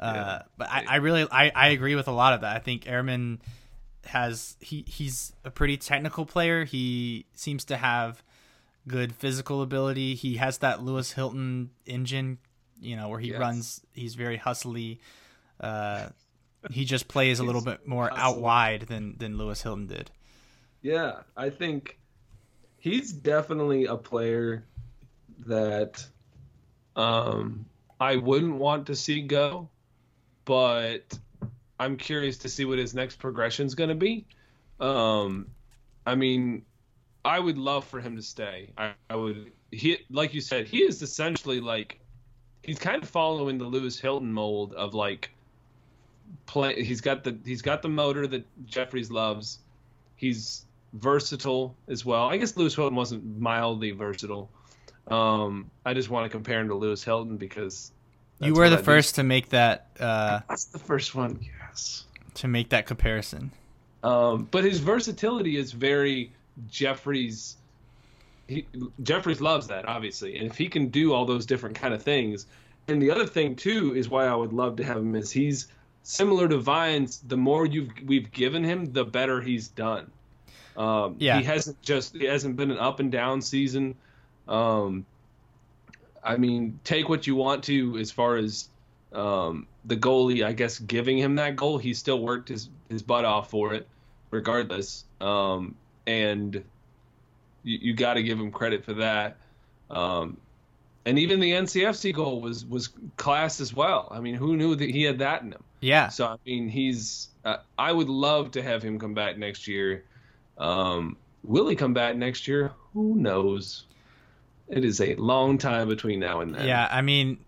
[0.00, 0.42] Uh, Yeah.
[0.58, 2.56] but I, I really I, I agree with a lot of that.
[2.56, 3.38] I think Ehrman
[4.04, 6.64] has he he's a pretty technical player.
[6.64, 8.22] He seems to have
[8.88, 10.14] good physical ability.
[10.16, 12.38] He has that Lewis Hilton engine,
[12.80, 13.38] you know, where he Yes.
[13.40, 13.80] runs.
[13.92, 15.00] He's very hustly.
[15.60, 16.08] Uh,
[16.70, 20.10] he just plays a little bit more out wide than than Lewis Hilton did.
[20.80, 21.96] Yeah, I think
[22.78, 24.64] he's definitely a player
[25.46, 26.04] that
[26.96, 27.66] um,
[28.02, 29.68] I wouldn't want to see go,
[30.44, 31.16] but
[31.78, 34.26] I'm curious to see what his next progression is going to be.
[34.80, 35.46] Um,
[36.04, 36.64] I mean,
[37.24, 38.70] I would love for him to stay.
[38.76, 39.52] I, I would.
[39.70, 42.00] He, like you said, he is essentially like
[42.64, 45.30] he's kind of following the Lewis Hilton mold of like
[46.46, 46.82] play.
[46.82, 49.60] He's got the he's got the motor that Jeffries loves.
[50.16, 52.24] He's versatile as well.
[52.24, 54.50] I guess Lewis Hilton wasn't mildly versatile.
[55.08, 57.92] Um, I just want to compare him to Lewis Hilton because
[58.40, 58.84] you were the I do.
[58.84, 61.38] first to make that uh, That's the first one.
[61.68, 62.06] Yes.
[62.34, 63.50] to make that comparison.
[64.04, 66.32] Um, but his versatility is very
[66.68, 67.56] Jeffries.
[68.48, 68.66] He,
[69.02, 72.46] Jeffries loves that, obviously, and if he can do all those different kind of things,
[72.88, 75.68] and the other thing too is why I would love to have him is he's
[76.02, 77.22] similar to Vines.
[77.28, 80.10] The more you've we've given him, the better he's done.
[80.76, 81.38] Um, Yeah.
[81.38, 83.94] he hasn't just he hasn't been an up and down season.
[84.52, 85.06] Um,
[86.22, 88.68] I mean, take what you want to as far as
[89.12, 91.78] um, the goalie, I guess, giving him that goal.
[91.78, 93.88] He still worked his, his butt off for it,
[94.30, 95.04] regardless.
[95.20, 95.74] Um,
[96.06, 96.54] and
[97.64, 99.38] you, you got to give him credit for that.
[99.90, 100.36] Um,
[101.04, 104.08] and even the NCFC goal was was class as well.
[104.10, 105.64] I mean, who knew that he had that in him?
[105.80, 107.28] Yeah, So I mean, he's.
[107.44, 110.04] Uh, I would love to have him come back next year.
[110.58, 112.70] Um, will he come back next year?
[112.94, 113.86] Who knows?
[114.72, 116.66] It is a long time between now and then.
[116.66, 117.38] Yeah, I mean,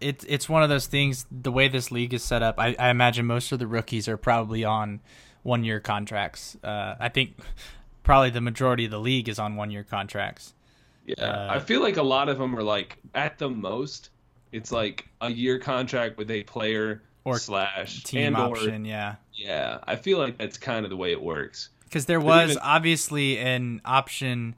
[0.00, 1.26] it's it's one of those things.
[1.30, 4.16] The way this league is set up, I, I imagine most of the rookies are
[4.16, 5.00] probably on
[5.42, 6.56] one year contracts.
[6.62, 7.36] Uh, I think
[8.04, 10.54] probably the majority of the league is on one year contracts.
[11.06, 14.10] Yeah, Uh, I feel like a lot of them are like at the most,
[14.52, 19.16] it's like a year contract with a player Or slash Team and or- option, yeah.
[19.34, 21.70] yeah, I feel like that's kind of the way it works.
[21.84, 24.54] Because there was even- obviously an option.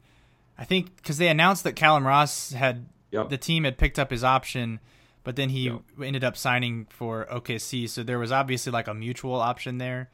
[0.61, 3.30] I think because they announced that Callum Ross had Yep.
[3.30, 4.78] the team had picked up his option,
[5.24, 5.80] but then he Yep.
[6.04, 7.88] ended up signing for OKC.
[7.88, 10.11] So there was obviously like a mutual option there.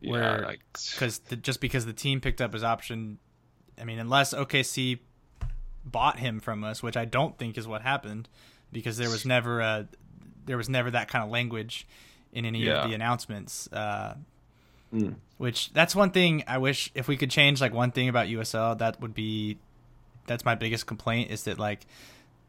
[0.00, 0.60] Yeah, where- like,
[0.92, 3.18] because the, just because the team picked up his option,
[3.78, 5.00] I mean, unless OKC
[5.84, 8.28] bought him from us, which I don't think is what happened,
[8.72, 9.88] because there was never a
[10.46, 11.86] there was never that kind of language
[12.32, 12.82] in any Yeah.
[12.82, 13.70] of the announcements.
[13.72, 14.16] Uh,
[14.92, 15.16] Mm.
[15.36, 18.74] Which that's one thing I wish if we could change like one thing about USL
[18.78, 19.58] that would be
[20.30, 21.80] that's my biggest complaint is that like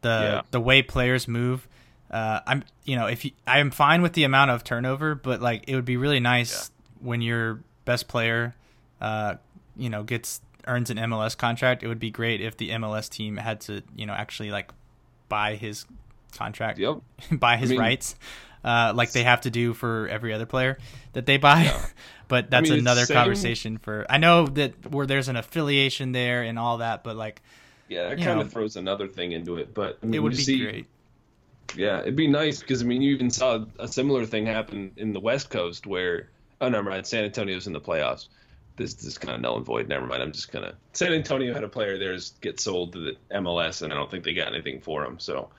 [0.02, 0.42] the Yeah.
[0.52, 1.66] the way players move.
[2.10, 5.40] Uh, I'm you know if you, I am fine with the amount of turnover, but
[5.42, 6.70] like it would be really nice
[7.00, 8.54] when your best player,
[9.00, 9.34] uh,
[9.76, 11.82] you know, gets earns an MLS contract.
[11.82, 14.70] It would be great if the MLS team had to you know actually like
[15.28, 15.86] buy his
[16.36, 16.98] contract, Yep.
[17.32, 18.14] buy his I mean- rights,
[18.62, 20.78] uh, like they have to do for every other player
[21.14, 21.64] that they buy.
[21.64, 21.84] Yeah.
[22.28, 24.06] but that's mean, another conversation for.
[24.08, 27.40] I know that where there's an affiliation there and all that, but like
[27.92, 28.40] Yeah, that kind know.
[28.40, 29.74] of throws another thing into it.
[29.74, 30.86] But I mean, it would be see, great.
[31.76, 35.12] Yeah, it'd be nice because I mean, you even saw a similar thing happen in
[35.12, 36.30] the West Coast where
[36.60, 38.28] oh, never mind, San Antonio's in the playoffs.
[38.76, 39.88] This this is kind of null and void.
[39.88, 40.22] Never mind.
[40.22, 40.74] I'm just gonna.
[40.92, 44.24] San Antonio had a player theirs get sold to the MLS, and I don't think
[44.24, 45.18] they got anything for him.
[45.18, 45.50] So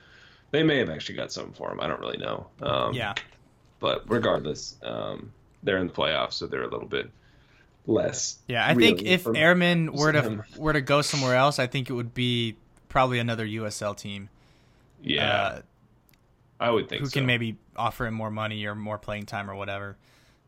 [0.50, 1.80] they may have actually got something for him.
[1.80, 2.46] I don't really know.
[2.62, 3.14] Um, Yeah,
[3.80, 5.32] But regardless, um,
[5.62, 7.10] they're in the playoffs, so they're a little bit
[7.86, 8.38] less.
[8.48, 8.66] yeah.
[8.66, 10.42] I think if Airmen were to him.
[10.56, 12.56] were to go somewhere else, I think it would be
[12.88, 14.28] probably another USL team.
[15.02, 15.62] yeah, uh,
[16.60, 17.14] I would think who so.
[17.14, 19.96] can maybe offer him more money or more playing time or whatever.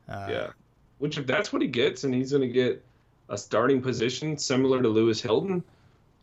[0.08, 0.50] Uh, Yeah.
[0.98, 2.82] Which if that's what he gets and he's going to get
[3.28, 5.62] a starting position similar to Lewis Hilton,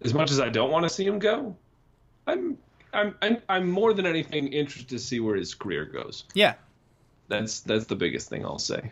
[0.02, 1.56] as much as I don't want to see him go,
[2.26, 2.58] I'm
[2.92, 6.24] I'm I'm, I'm more than anything interested to see where his career goes.
[6.34, 6.56] yeah.
[7.28, 8.92] That's that's the biggest thing I'll say.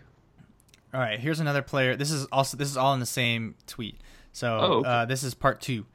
[0.94, 1.96] All right, here's another player.
[1.96, 4.00] This is also this is all in the same tweet.
[4.34, 4.90] So Oh, okay.
[4.90, 5.86] uh, this is part two.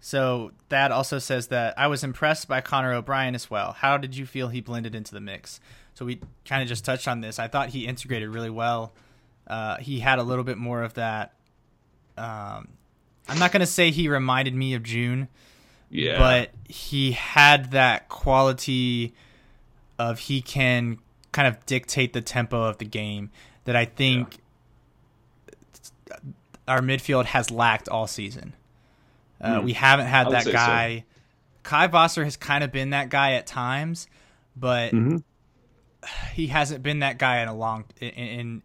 [0.00, 3.72] So that also says that I was impressed by Connor O'Brien as well.
[3.72, 5.60] How did you feel he blended into the mix?
[5.94, 7.38] So we kind of just touched on this.
[7.38, 8.92] I thought he integrated really well.
[9.46, 11.32] Uh, he had a little bit more of that.
[12.18, 12.68] Um,
[13.28, 15.28] I'm not gonna say he reminded me of Jun,
[15.88, 16.18] Yeah.
[16.18, 19.14] but he had that quality
[19.98, 20.98] of he can
[21.32, 23.30] kind of dictate the tempo of the game
[23.64, 24.38] that I think
[26.66, 28.54] our midfield has lacked all season.
[29.40, 29.64] Uh, Hmm.
[29.66, 30.56] We haven't had that say so.
[30.56, 31.04] guy.
[31.62, 34.06] Kai Vosser has kind of been that guy at times,
[34.56, 35.22] but Mhm.
[36.32, 38.62] he hasn't been that guy in a long in in,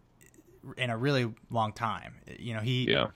[0.77, 2.15] in a really long time.
[2.37, 3.07] You know, he Yeah.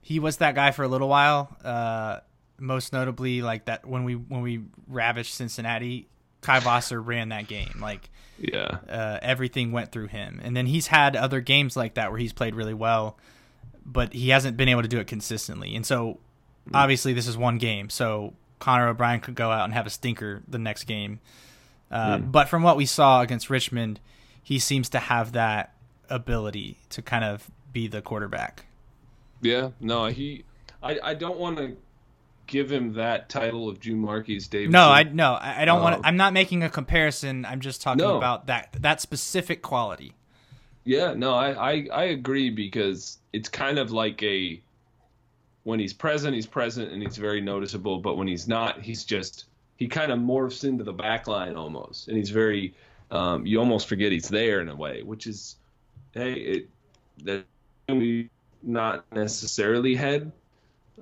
[0.00, 1.56] he was that guy for a little while.
[1.64, 2.20] Uh,
[2.58, 6.06] most notably, like that when we when we ravaged Cincinnati,
[6.42, 7.78] Kai Vasser ran that game.
[7.80, 8.08] Like
[8.42, 8.78] Yeah.
[8.88, 12.32] uh, everything went through him, and then he's had other games like that where he's
[12.32, 13.16] played really well,
[13.86, 15.76] but he hasn't been able to do it consistently.
[15.76, 16.18] And so,
[16.74, 20.42] obviously, this is one game, so Connor O'Brien could go out and have a stinker
[20.48, 21.20] the next game.
[21.90, 24.00] Uh, But from what we saw against Richmond,
[24.42, 25.74] he seems to have that
[26.10, 28.66] ability to kind of be the quarterback.
[29.40, 29.70] Yeah.
[29.80, 30.44] No, he.
[30.82, 31.76] I, I don't want to
[32.46, 34.72] give him that title of Jun Marques Davidson.
[34.72, 35.96] No, I no, I don't want.
[35.96, 37.44] Um, to I'm not making a comparison.
[37.44, 38.16] I'm just talking No.
[38.16, 40.14] about that that specific quality.
[40.84, 44.60] Yeah, no, I, I, I agree because it's kind of like a
[45.64, 49.44] when he's present, he's present and he's very noticeable, but when he's not, he's just
[49.76, 52.08] he kind of morphs into the back line almost.
[52.08, 52.74] And he's very
[53.10, 55.56] um, you almost forget he's there in a way, which is
[56.12, 56.68] hey, it
[57.24, 57.44] that
[57.88, 58.28] we
[58.62, 60.32] not necessarily had.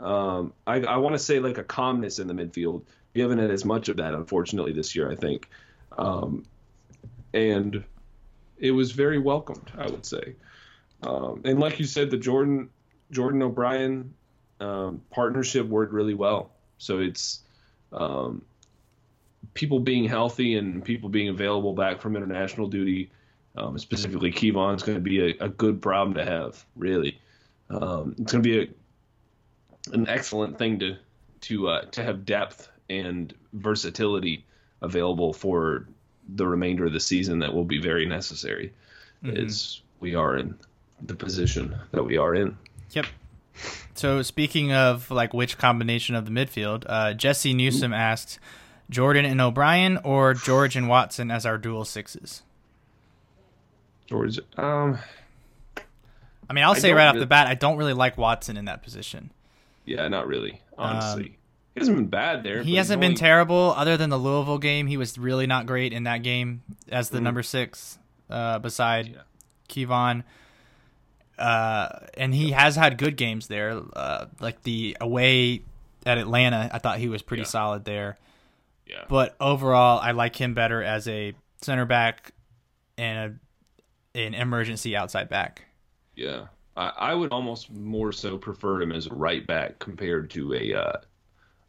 [0.01, 2.83] Um, I, I want to say like a calmness in the midfield.
[3.15, 5.11] We haven't had as much of that, unfortunately, this year.
[5.11, 5.49] I think,
[5.99, 6.45] um,
[7.35, 7.85] and
[8.59, 10.35] it was very welcomed, I would say.
[11.03, 12.69] Um, and like you said, the Jordan
[13.11, 14.15] Jordan O'Brien
[14.61, 16.53] um, partnership worked really well.
[16.79, 17.41] So it's
[17.93, 18.43] um,
[19.55, 23.11] people being healthy and people being available back from international duty.
[23.57, 26.65] Um, specifically, Kevon's going to be a, a good problem to have.
[26.77, 27.19] Really,
[27.69, 28.69] um, it's going to be a,
[29.93, 30.97] an excellent thing to
[31.43, 34.45] to uh, to have depth and versatility
[34.83, 35.87] available for
[36.35, 38.73] the remainder of the season that will be very necessary
[39.25, 40.59] as we are in
[41.03, 42.57] the position that we are in.
[42.93, 43.07] Yep.
[43.95, 48.39] So speaking of like which combination of the midfield, uh, Jesse Newsom asked
[48.89, 52.43] Jordan and O'Brien or George and Watson as our dual sixes.
[54.07, 54.99] George, um,
[56.49, 58.65] I mean, I'll I say right off the bat, I don't really like Watson in
[58.65, 59.31] that position.
[59.91, 61.39] Yeah, not really, honestly.
[61.75, 62.61] he hasn't been bad there.
[62.61, 64.87] Um, He hasn't been only- terrible other than the Louisville game.
[64.87, 69.23] He was really not great in that game as the number six, uh, beside Yeah.
[69.69, 70.25] Kevon.
[71.39, 71.89] Uh,
[72.19, 73.81] and he has had good games there.
[73.95, 75.63] Uh, like the away
[76.05, 77.49] at Atlanta, I thought he was pretty Yeah.
[77.49, 78.19] solid there.
[78.87, 81.33] Yeah, But overall, I like him better as a
[81.63, 82.33] center back
[82.99, 83.39] and
[84.15, 85.65] a, an emergency outside back.
[86.17, 86.47] yeah.
[86.77, 90.75] I, I would almost more so prefer him as a right back compared to a
[90.75, 90.93] uh,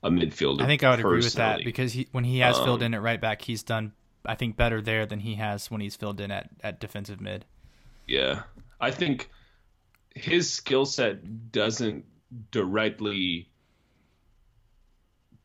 [0.04, 0.62] a midfielder.
[0.62, 2.93] I think I would agree with that because he, when he has filled Um, in
[2.93, 3.93] at right back, he's done
[4.26, 7.45] I think better there than he has when he's filled in at, at defensive mid.
[8.08, 8.43] Yeah.
[8.80, 9.30] I think
[10.14, 12.06] his skill set doesn't
[12.52, 13.49] directly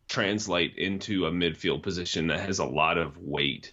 [0.08, 3.72] translate into a midfield position that has a lot of weight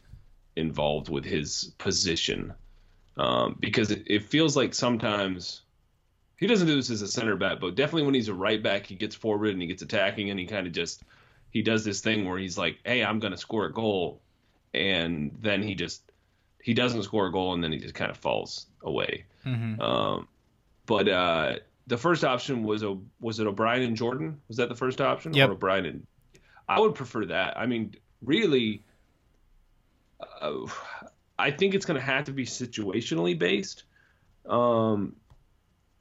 [0.55, 2.53] involved with his position.
[3.17, 5.62] Um, because it, it feels like sometimes
[6.43, 8.85] he doesn't do this as a center back, but definitely when he's a right back,
[8.85, 11.01] he gets forward and he gets attacking and he kind of just
[11.51, 14.19] he does this thing where he's like, "Hey, I'm going to score a goal,"
[14.73, 16.01] and then he just
[16.61, 19.23] he doesn't score a goal and then he just kind of falls away.
[19.45, 19.79] Mm-hmm.
[19.79, 20.27] Um,
[20.85, 21.55] but uh,
[21.87, 24.41] the first option was a was it O'Brien and Jordan?
[24.49, 25.33] Was that the first option?
[25.33, 25.47] Yep.
[25.47, 26.07] Or O'Brien and
[26.67, 27.57] I would prefer that.
[27.57, 28.83] I mean, really,
[30.41, 30.65] uh,
[31.39, 33.85] I think it's going to have to be situationally based.
[34.45, 35.15] Um,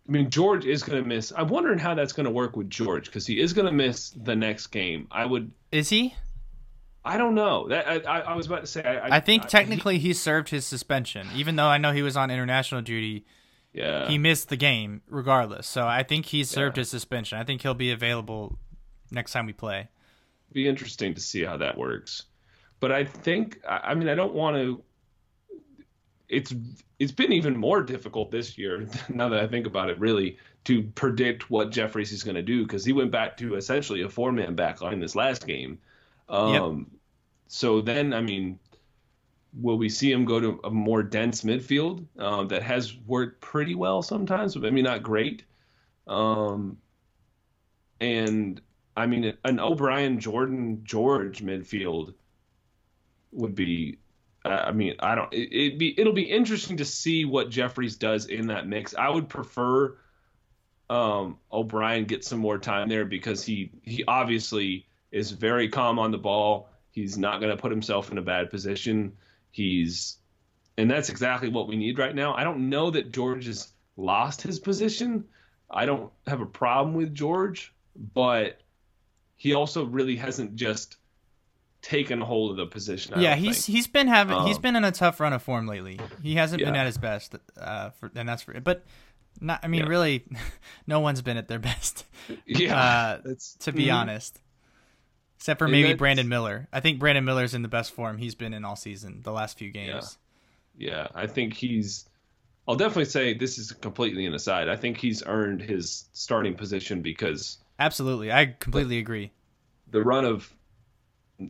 [0.08, 1.32] I mean, George is going to miss.
[1.36, 4.10] I'm wondering how that's going to work with George because he is going to miss
[4.10, 5.06] the next game.
[5.10, 5.52] I would.
[5.70, 6.14] Is he?
[7.04, 7.68] I don't know.
[7.68, 8.82] That I, I, I was about to say.
[8.82, 12.30] I, I think technically he served his suspension, even though I know he was on
[12.30, 13.24] international duty.
[13.72, 14.08] yeah.
[14.08, 17.38] He missed the game regardless, so I think he served his suspension.
[17.38, 18.58] I think he'll be available
[19.10, 19.88] next time we play.
[20.52, 22.24] be interesting to see how that works.
[22.80, 24.82] But I think I I mean I don't want to.
[26.28, 26.54] It's
[27.02, 29.98] it's been even more difficult this year now that I think about it.
[29.98, 34.02] Really, to predict what Jeffries is going to do because he went back to essentially
[34.02, 35.78] a four man back line this last game.
[36.28, 36.92] Um,
[37.48, 38.60] So then, I mean,
[39.52, 43.74] will we see him go to a more dense midfield um, that has worked pretty
[43.74, 44.54] well sometimes?
[44.54, 45.44] But maybe not great.
[46.06, 46.78] Um,
[48.00, 48.60] and
[48.96, 52.14] I mean, an O'Brien, Jordan, George midfield
[53.32, 53.98] would be.
[54.44, 55.32] Uh, I mean, I don't.
[55.32, 55.98] It, be.
[55.98, 58.94] It'll be interesting to see what Jeffries does in that mix.
[58.94, 59.96] I would prefer
[60.90, 66.10] um, O'Brien get some more time there because he he obviously is very calm on
[66.10, 66.68] the ball.
[66.90, 69.12] He's not going to put himself in a bad position.
[69.50, 70.18] He's
[70.76, 72.34] and that's exactly what we need right now.
[72.34, 75.24] I don't know that George has lost his position.
[75.70, 77.72] I don't have a problem with George,
[78.14, 78.60] but
[79.36, 80.96] he also really hasn't just
[81.82, 83.14] taken hold of the position.
[83.14, 83.76] I yeah, he's think.
[83.76, 86.00] he's been having he's Um, been in a tough run of form lately.
[86.22, 88.58] He hasn't been at his best, uh, for, and that's for.
[88.60, 88.84] But
[89.40, 89.60] not.
[89.62, 89.88] I mean, Yeah.
[89.88, 90.24] really,
[90.86, 92.06] no one's been at their best.
[92.46, 92.76] yeah.
[93.24, 93.94] uh, to be mhm.
[93.94, 94.40] honest.
[95.36, 96.68] Except for maybe Brandon Miller.
[96.72, 99.58] I think Brandon Miller's in the best form he's been in all season, the last
[99.58, 100.16] few games.
[100.78, 102.08] Yeah, I think he's.
[102.68, 104.68] I'll definitely say this is completely an aside.
[104.68, 108.30] I think he's earned his starting position because Absolutely.
[108.30, 109.32] I completely agree.
[109.90, 110.54] the run of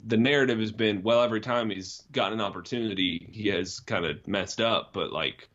[0.05, 4.27] the narrative has been well every time he's gotten an opportunity he has kind of
[4.27, 5.49] messed up but like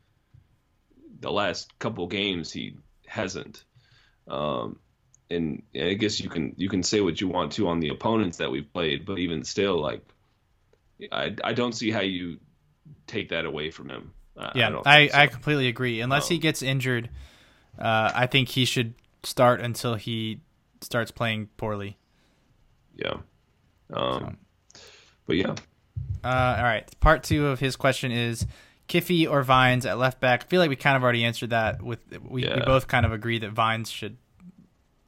[1.20, 2.76] the last couple games he
[3.06, 3.64] hasn't
[4.28, 4.80] um
[5.30, 8.38] and, i guess you can you can say what you want to on the opponents
[8.38, 10.02] that we've played but even still like
[11.12, 12.38] i i don't see how you
[13.08, 15.18] take that away from him I, Yeah, don't I, so.
[15.18, 16.00] I, completely agree.
[16.02, 17.10] Unless he Um, gets injured,
[17.80, 20.42] uh, I think he should start until he
[20.82, 21.98] starts playing poorly.
[22.96, 23.18] yeah
[23.94, 24.38] um
[25.26, 25.56] but yeah
[26.24, 26.88] Uh, all right.
[27.00, 28.46] Part two of his question is
[28.88, 30.44] Kiffy or Vines at left back.
[30.44, 31.82] I feel like we kind of already answered that.
[31.82, 34.18] With we, we both kind of agree that Vines should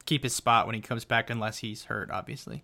[0.06, 2.62] keep his spot when he comes back, unless he's hurt, obviously.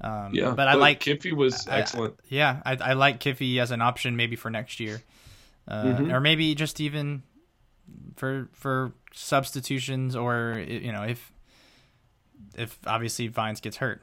[0.00, 3.70] Um, yeah but I like Kiffy was I- excellent yeah, I, I like Kiffy as
[3.70, 5.00] an option maybe for next year,
[5.68, 6.12] uh, Mhm.
[6.12, 7.22] or maybe just even
[8.16, 11.32] for for substitutions, or you know if
[12.56, 14.02] if obviously Vines gets hurt.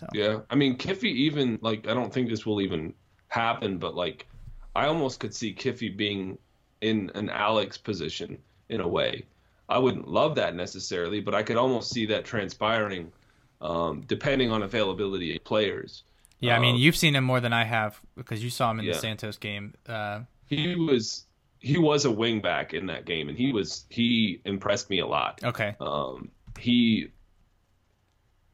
[0.00, 2.94] So Yeah, I mean Kiffy even like I don't think this will even
[3.28, 4.26] happen, but like
[4.74, 6.38] I almost could see Kiffy being
[6.80, 8.38] in an Alex position
[8.70, 9.26] in a way.
[9.68, 13.12] I wouldn't love that necessarily, but I could almost see that transpiring,
[13.60, 16.02] um, depending on availability of players.
[16.40, 18.80] yeah, I mean Um, you've seen him more than I have because you saw him
[18.80, 19.74] in the Santos game.
[19.86, 21.26] Uh, He was
[21.58, 25.06] he was a wing back in that game, and he was he impressed me a
[25.06, 25.40] lot.
[25.44, 27.10] okay, Um, he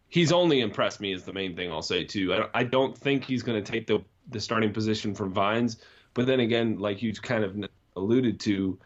[0.09, 2.35] he's only impressed me is the main thing I'll say too.
[2.35, 5.79] I, I don't think he's going to take the the starting position from Vines,
[6.15, 7.57] but then again, like you kind of
[7.95, 8.79] alluded to,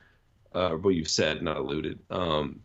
[0.54, 1.98] uh, well you've said not alluded.
[2.10, 2.60] Um,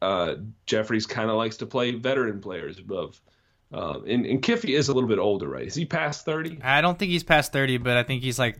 [0.00, 0.34] uh,
[0.66, 3.20] Jeffries kind of likes to play veteran players above.
[3.72, 5.66] Um, and, and Kiffy is a little bit older, right?
[5.66, 6.58] Is he past thirty?
[6.62, 8.58] I don't think he's past thirty, but I think he's like,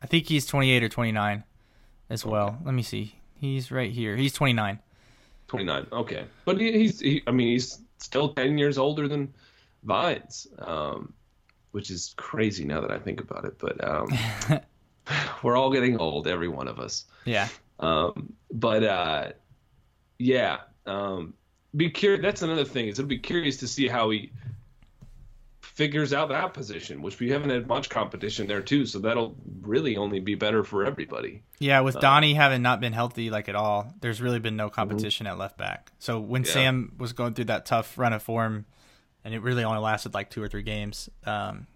[0.00, 1.44] I think he's twenty eight or twenty nine,
[2.08, 2.58] as well.
[2.64, 3.16] Let me see.
[3.38, 4.16] He's right here.
[4.16, 4.78] He's twenty nine.
[5.48, 5.86] 29.
[5.92, 9.32] Okay, but he, he's he, I mean he's still 10 years older than
[9.84, 11.12] Vines, um,
[11.72, 13.58] which is crazy now that I think about it.
[13.58, 14.08] But um,
[15.42, 17.06] we're all getting old, every one of us.
[17.24, 17.48] Yeah.
[17.80, 19.32] Um, but uh,
[20.18, 21.34] yeah, um,
[21.74, 22.22] be curious.
[22.22, 24.30] That's another thing is it'll be curious to see how he
[25.74, 28.84] figures out that position, which we haven't had much competition there too.
[28.86, 31.42] So that'll really only be better for everybody.
[31.58, 34.68] Yeah, Uh, with Donnie having not been healthy like at all, there's really been no
[34.68, 35.90] competition at left back.
[35.98, 36.48] So when Mm-hmm.
[36.48, 36.52] Yeah.
[36.64, 38.66] Sam was going through that tough run of form,
[39.24, 41.66] and it really only lasted like two or three games, um,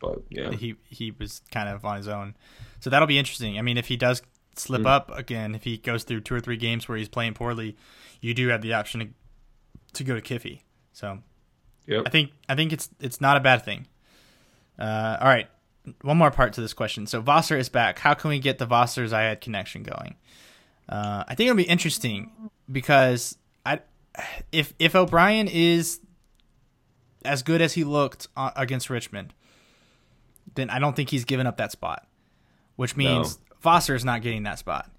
[0.00, 2.36] But yeah, he he was kind of on his own.
[2.80, 3.58] So that'll be interesting.
[3.58, 4.20] I mean, if he does
[4.56, 4.86] slip Mm.
[4.86, 7.76] up again, if he goes through two or three games where he's playing poorly,
[8.20, 9.08] you do have the option to,
[9.94, 10.60] to go to Kiffy.
[10.92, 11.20] So
[11.86, 12.02] yep.
[12.06, 13.86] I think I think it's it's not a bad thing.
[14.78, 15.48] Uh, all right,
[16.02, 17.06] one more part to this question.
[17.06, 17.98] So Vossler is back.
[17.98, 20.16] How can we get the Vossler Zayed connection going?
[20.88, 22.30] Uh, I think it'll be interesting
[22.70, 23.80] because I,
[24.52, 26.00] if if O'Brien is
[27.24, 29.34] as good as he looked against Richmond,
[30.54, 32.06] then I don't think he's given up that spot,
[32.76, 34.90] which means Vossler is not getting that spot,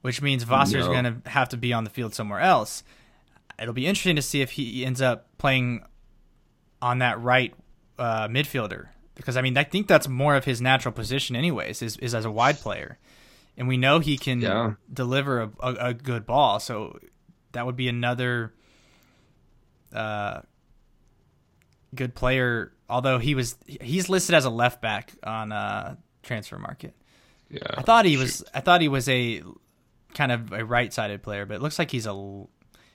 [0.00, 0.92] which means Vossler is No.
[0.92, 2.82] going to have to be on the field somewhere else.
[3.60, 5.84] It'll be interesting to see if he ends up playing
[6.82, 7.54] on that right
[7.98, 11.96] uh, midfielder because I mean I think that's more of his natural position anyways is,
[11.98, 12.98] is as a wide player,
[13.56, 14.74] and we know he can Yeah.
[14.92, 16.98] deliver a, a, a good ball, so
[17.52, 18.54] that would be another
[19.94, 20.40] uh,
[21.94, 22.72] good player.
[22.88, 26.94] Although he was he's listed as a left back on uh, transfer market.
[27.50, 27.60] yeah.
[27.76, 29.42] I thought he was I thought he was a
[30.14, 32.44] kind of a right sided player, but it looks like he's a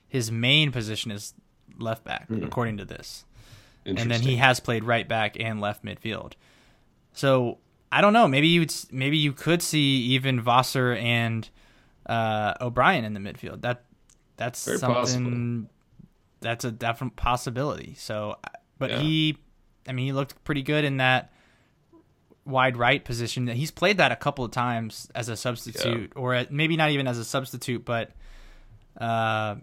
[0.07, 1.33] his main position is
[1.77, 3.25] left back according to this
[3.85, 6.33] and then he has played right back and left midfield.
[7.13, 7.59] So
[7.91, 8.27] I don't know.
[8.27, 11.47] Maybe you maybe you could see even Vosser and
[12.05, 13.61] uh, O'Brien in the midfield.
[13.61, 13.85] That
[14.37, 15.69] that's Very something.
[16.41, 17.95] That's a definite possibility.
[17.97, 18.37] So,
[18.77, 18.99] but Yeah.
[18.99, 19.37] he,
[19.87, 21.31] I mean, he looked pretty good in that
[22.43, 23.47] wide right position.
[23.47, 27.07] He's played that a couple of times as a substitute, or at, maybe not even
[27.07, 28.11] as a substitute, but
[28.99, 29.55] uh,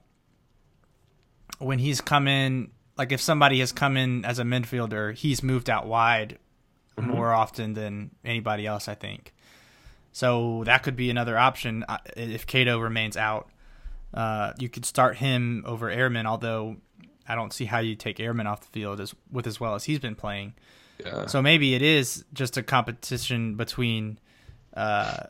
[1.58, 2.70] when he's come in,
[3.02, 6.38] like if somebody has come in as a midfielder, he's moved out wide
[6.96, 9.34] more often than anybody else, I think.
[10.12, 13.50] So that could be another option uh, if Cato remains out.
[14.14, 16.76] Uh, you could start him over Airman, although
[17.26, 19.82] I don't see how you take Ehrman off the field as with as well as
[19.82, 20.54] he's been playing.
[21.04, 21.26] Yeah.
[21.26, 24.20] So maybe it is just a competition between
[24.76, 25.24] uh.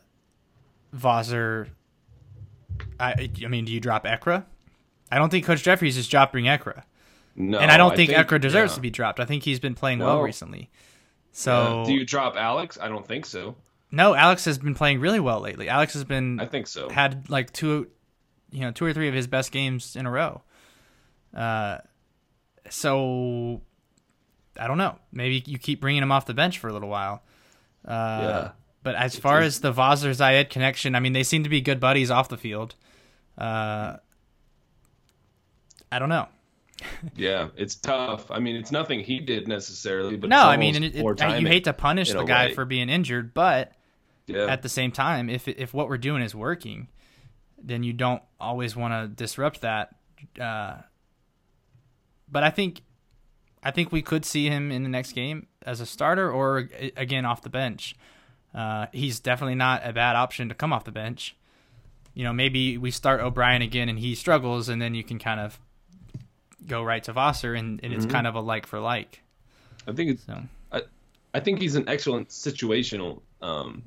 [3.01, 4.45] I I mean, do you drop Ekra?
[5.11, 6.83] I don't think Coach Jeffries is dropping Ekra,
[7.35, 8.76] no, and I don't think, Ekra deserves yeah.
[8.76, 9.20] to be dropped.
[9.20, 10.70] I think he's been playing well recently.
[11.33, 11.85] So Yeah.
[11.87, 12.78] do you drop Alex?
[12.80, 13.57] I don't think so.
[13.91, 15.68] no, Alex has been playing really well lately.
[15.68, 16.89] Alex has been I think so.
[16.89, 17.89] had like two,
[18.51, 20.43] you know, two or three of his best games in a row.
[21.35, 21.78] Uh,
[22.68, 23.62] so
[24.59, 24.99] I don't know.
[25.11, 27.22] Maybe you keep bringing him off the bench for a little while.
[27.87, 28.51] Uh, Yeah.
[28.85, 31.78] But as far as the Vozler Zayed connection, I mean, they seem to be good
[31.78, 32.74] buddies off the field.
[33.39, 33.99] Uh,
[35.93, 36.26] I don't know.
[37.16, 38.30] Yeah, it's tough.
[38.30, 41.64] I mean, it's nothing he did necessarily, but no, I mean, it, it, you hate
[41.64, 42.55] to punish the guy way.
[42.55, 43.72] for being injured, but
[44.26, 44.47] Yeah.
[44.47, 46.89] at the same time, if if what we're doing is working,
[47.62, 49.95] then you don't always want to disrupt that.
[50.41, 50.78] Uh,
[52.30, 52.83] but I think,
[53.62, 57.24] I think we could see him in the next game as a starter or again
[57.24, 57.95] off the bench.
[58.55, 61.37] Uh, he's definitely not a bad option to come off the bench.
[62.14, 65.41] You know, maybe we start O'Brien again and he struggles, and then you can kind
[65.41, 65.59] of
[66.67, 68.11] go right to Vosser, and, and it's Mhm.
[68.11, 69.23] kind of a like for like.
[69.87, 70.25] I think it's.
[70.25, 70.41] So
[70.71, 70.83] I,
[71.35, 73.83] I think he's an excellent situational um,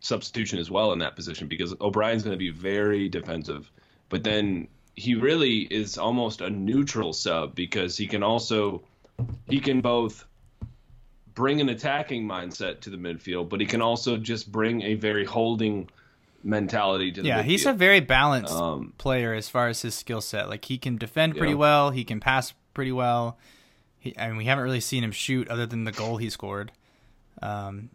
[0.00, 3.70] substitution as well in that position because O'Brien's going to be very defensive,
[4.08, 8.82] but then he really is almost a neutral sub because he can also
[9.48, 10.26] he can both
[11.34, 15.24] bring an attacking mindset to the midfield, but he can also just bring a very
[15.24, 15.88] holding
[16.44, 20.20] mentality to the yeah, he's a very balanced Um, player as far as his skill
[20.20, 20.48] set.
[20.48, 21.58] Like he can defend pretty Yeah.
[21.58, 23.38] well, he can pass pretty well.
[23.98, 26.70] He, I mean, we haven't really seen him shoot other than the goal he scored.
[27.42, 27.90] Um,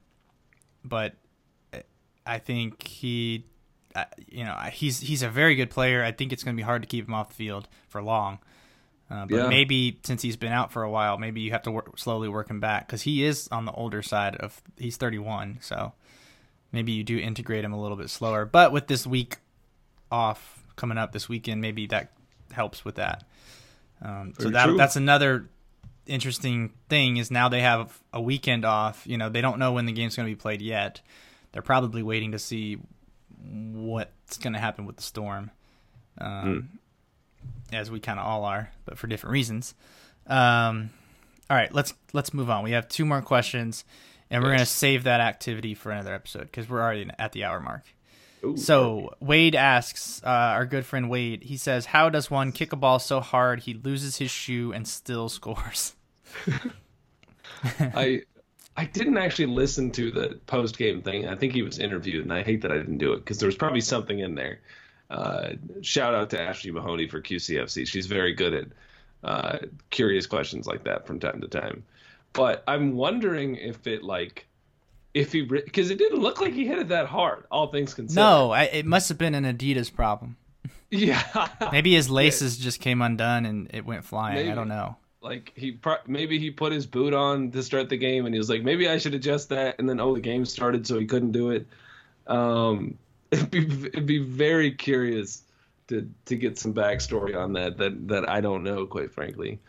[0.84, 1.16] but
[2.26, 3.46] I think he,
[3.96, 6.04] uh, you know, he's he's a very good player.
[6.04, 8.40] I think it's going to be hard to keep him off the field for long.
[9.12, 9.50] Uh, but Yeah.
[9.50, 12.50] maybe since he's been out for a while, maybe you have to work, slowly work
[12.50, 14.62] him back because he is on the older side of.
[14.78, 15.94] He's 31, so
[16.72, 18.46] maybe you do integrate him a little bit slower.
[18.46, 19.38] But with this week
[20.12, 22.12] off coming up this weekend, maybe that
[22.52, 23.24] helps with that.
[24.02, 24.78] Um, so that true.
[24.78, 25.50] that's another
[26.06, 29.04] interesting thing is now they have a weekend off.
[29.06, 31.02] You know, they don't know when the game's going to be played yet.
[31.52, 32.78] They're probably waiting to see
[33.44, 35.52] what's going to happen with the storm,
[36.20, 36.70] um,
[37.72, 39.74] as we kind of all are, but for different reasons.
[40.28, 40.92] Um,
[41.50, 42.64] all right, let's let's move on.
[42.64, 43.84] We have two more questions,
[44.30, 44.58] and we're Yes.
[44.58, 47.84] going to save that activity for another episode because we're already at the hour mark.
[48.44, 52.72] Ooh, So Wade asks, uh, our good friend Wade, he says, "How does one kick
[52.72, 55.96] a ball so hard he loses his shoe and still scores?"
[57.80, 58.22] I
[58.78, 61.28] I didn't actually listen to the post game thing.
[61.28, 63.48] I think he was interviewed, and I hate that I didn't do it because there
[63.48, 64.62] was probably something in there.
[65.10, 67.86] Uh, shout out to Ashley Mahoney for QCFC.
[67.88, 68.66] She's very good at
[69.24, 69.58] uh,
[69.90, 71.84] curious questions like that from time to time.
[72.34, 74.48] But I'm wondering if it like
[75.14, 77.46] if he because it didn't look like he hit it that hard.
[77.52, 78.22] All things considered.
[78.22, 80.38] No, I, it must have been an Adidas problem.
[80.92, 81.22] Yeah.
[81.72, 84.50] Maybe his laces just came undone and it went flying.
[84.50, 84.96] I don't know.
[85.22, 88.40] like he pro- maybe he put his boot on to start the game and he
[88.40, 91.06] was like maybe I should adjust that and then oh the game started so he
[91.06, 91.68] couldn't do it
[92.26, 92.98] um
[93.32, 95.44] it'd be it'd be very curious
[95.90, 99.60] to to get some backstory on that that that I don't know quite frankly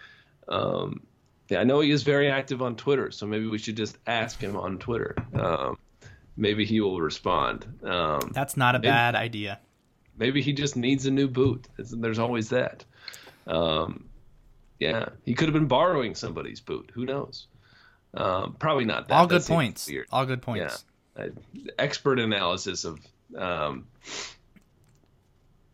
[0.48, 1.09] um yeah
[1.58, 4.56] I know he is very active on Twitter so maybe we should just ask him
[4.56, 5.78] on Twitter um
[6.36, 9.58] maybe he will respond um That's not a bad idea.
[10.16, 12.84] maybe he just needs a new boot There's- always that
[13.46, 14.04] um
[14.78, 16.90] yeah, he could have been borrowing somebody's boot.
[16.94, 17.48] Who knows?
[18.14, 19.14] Um, probably not that.
[19.14, 19.86] All good points.
[19.86, 20.06] weird.
[20.10, 20.86] All good points.
[21.14, 21.26] Uh,
[21.78, 22.98] expert analysis of
[23.36, 23.86] um,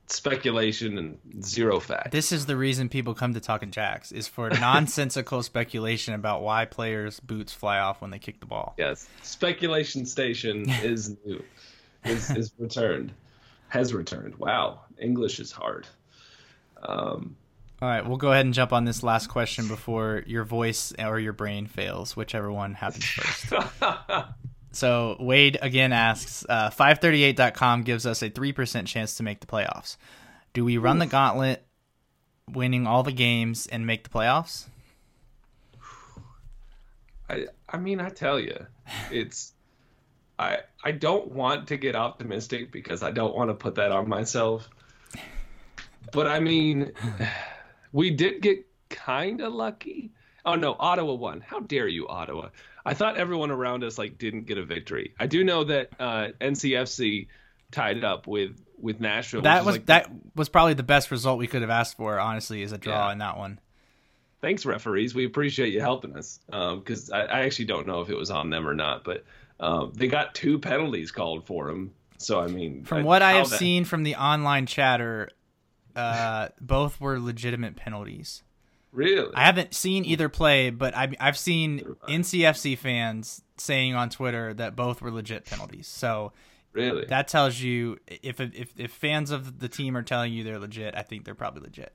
[0.09, 2.13] speculation and zero fact.
[2.13, 6.65] This is the reason people come to Talking Jacks is for nonsensical speculation about why
[6.65, 8.75] players' boots fly off when they kick the ball.
[8.79, 11.43] yes, speculation station is new.
[12.05, 13.13] Is, is returned.
[13.69, 14.37] Has returned.
[14.37, 15.87] Wow, English is hard.
[16.83, 17.37] Um,
[17.83, 21.19] All right, we'll go ahead and jump on this last question before your voice or
[21.19, 23.53] your brain fails, whichever one happens first.
[24.77, 29.97] So Wade again asks, uh, 538.com gives us a 3% chance to make the playoffs.
[30.53, 31.64] Do we run the gauntlet,
[32.53, 34.66] winning all the games, and make the playoffs?
[37.31, 38.66] I I mean, I tell you,
[39.11, 39.55] it's
[40.39, 44.07] I I don't want to get optimistic because I don't want to put that on
[44.11, 44.68] myself.
[46.12, 46.93] But I mean,
[47.93, 50.11] we did get kind of lucky.
[50.45, 51.41] Oh no, Ottawa won.
[51.41, 52.51] How dare you, Ottawa?
[52.87, 55.14] I thought everyone around us like didn't get a victory.
[55.18, 57.26] I do know that uh, NCFC
[57.72, 59.43] tied it up with with Nashville.
[59.43, 62.18] That was like that was probably the best result we could have asked for.
[62.18, 63.12] Honestly, is a draw Yeah.
[63.12, 63.59] in that one.
[64.41, 68.16] thanks referees we appreciate you helping us because I, I actually don't know if it
[68.16, 69.24] was on them or not but
[69.59, 73.32] um, they got two penalties called for them so i mean From I- what I
[73.32, 75.30] have that- seen from the online chatter,
[75.97, 78.43] uh, both were legitimate penalties.
[78.97, 79.32] Really?
[79.34, 84.74] I haven't seen either play, but I, I've seen NCFC fans saying on Twitter that
[84.74, 85.86] both were legit penalties.
[85.86, 86.32] So
[86.72, 87.05] really?
[87.07, 90.94] that tells you if if if fans of the team are telling you they're legit,
[90.97, 91.94] I think they're probably legit.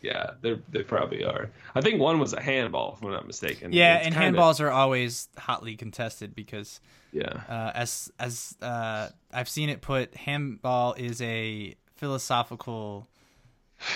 [0.00, 1.50] yeah they they probably are.
[1.74, 3.72] I think one was a handball if i'm not mistaken.
[3.72, 6.80] Yeah, It's and kinda- handballs are always hotly contested because
[7.12, 7.42] yeah.
[7.48, 13.06] uh, as as uh, I've seen it put, handball is a philosophical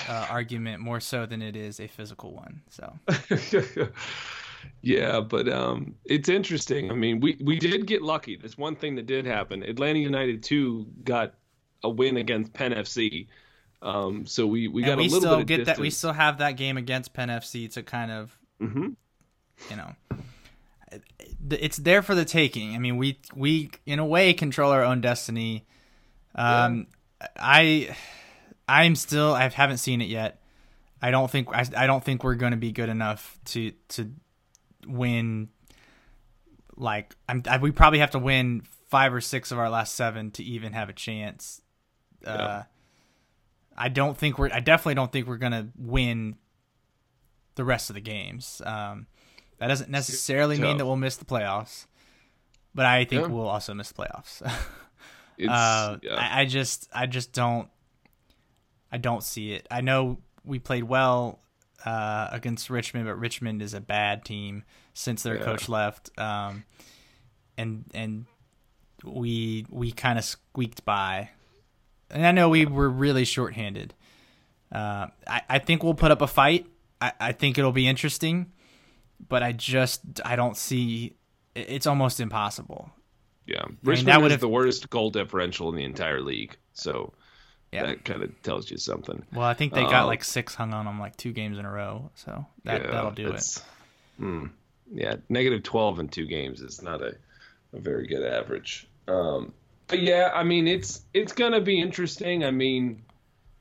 [0.09, 2.62] uh, argument more so than it is a physical one.
[2.70, 2.93] So
[4.82, 6.91] yeah, but um, it's interesting.
[6.91, 8.37] I mean, we we did get lucky.
[8.37, 9.62] There's one thing that did happen.
[9.62, 11.34] Atlanta United two got
[11.82, 13.26] a win against Penn FC.
[13.82, 15.76] Um, so we we got we a little still bit of get distance.
[15.76, 18.89] that we still have that game against Penn FC to kind of hmm
[19.70, 19.93] you know
[21.51, 22.74] it's there for the taking.
[22.74, 25.64] I mean, we we in a way control our own destiny.
[26.34, 26.87] Um,
[27.37, 27.97] I
[28.69, 30.41] I'm still I haven't seen it yet.
[31.01, 34.11] I don't think I, I don't think we're going to be good enough to to
[34.87, 35.49] win.
[36.77, 40.31] Like I'm, I, we probably have to win five or six of our last seven
[40.33, 41.61] to even have a chance.
[42.25, 42.62] Uh, Yeah.
[43.79, 44.51] I don't think we're.
[44.53, 46.37] I definitely don't think we're gonna win
[47.57, 48.62] the rest of the games.
[48.64, 49.07] Um,
[49.59, 51.87] that doesn't necessarily mean that we'll miss the playoffs,
[52.75, 53.29] but I think Yeah.
[53.29, 54.43] we'll also miss the playoffs.
[55.39, 56.14] It's, uh, yeah.
[56.14, 57.69] I, I just, I just don't,
[58.97, 59.66] I don't see it.
[59.70, 61.40] I know we played well
[61.84, 65.44] uh, against Richmond, but Richmond is a bad team since their Yeah.
[65.44, 66.64] coach left, um,
[67.59, 68.24] and and
[69.05, 71.28] we we kind of squeaked by.
[72.11, 73.92] And I know we were really shorthanded.
[74.72, 76.66] Uh, I, I think we'll put up a fight.
[77.03, 78.53] I, I think it'll be interesting,
[79.28, 81.16] but I just I don't see.
[81.55, 82.90] It's almost impossible.
[83.47, 83.61] yeah.
[83.66, 86.57] that Richmond would have- the worst goal differential in the entire league.
[86.72, 87.12] So
[87.73, 87.87] Yeah.
[87.87, 89.23] that kind of tells you something.
[89.33, 91.64] Well, I think they got Uh, like six hung on them like two games in
[91.64, 93.62] a row, so that yeah, that'll do it.
[94.19, 94.47] hmm.
[94.93, 97.17] yeah, negative twelve in two games is not a,
[97.73, 98.87] a very good average.
[99.09, 99.53] Um,
[99.89, 102.45] but yeah, I mean it's it's gonna be interesting.
[102.45, 103.03] I mean,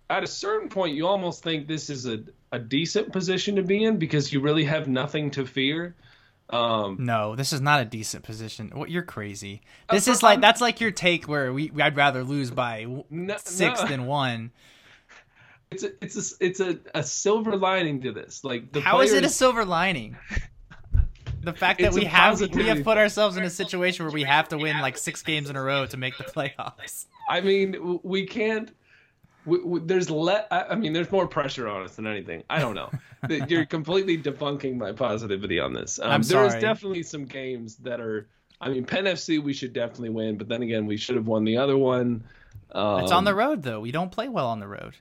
[0.09, 3.83] at a certain point, you almost think this is a a decent position to be
[3.83, 5.95] in because you really have nothing to fear.
[6.49, 8.71] Um, No, this is not a decent position.
[8.73, 9.61] What you're crazy.
[9.89, 13.37] This Uh, is like that's like your take where we I'd rather lose by No-
[13.43, 13.87] six no.
[13.87, 14.51] than one.
[15.71, 18.43] it's a it's a it's a, a silver lining to this.
[18.43, 20.17] Like the How is it a silver lining?
[21.41, 24.23] The fact that It's we have we have put ourselves in a situation where we
[24.23, 27.05] have to win like six games in a row to make the playoffs.
[27.29, 28.71] I mean, we can't.
[29.45, 32.43] We, we, there's le- I, I mean, there's more pressure on us than anything.
[32.49, 32.89] I don't know.
[33.47, 35.99] You're completely debunking my positivity on this.
[35.99, 36.49] Um, I'm sorry.
[36.49, 38.27] There's definitely some games that are.
[38.59, 41.43] I mean, Penn FC we should definitely win, but then again, we should have won
[41.43, 42.23] the other one.
[42.71, 43.79] Um, It's on the road though.
[43.79, 44.95] We don't play well on the road,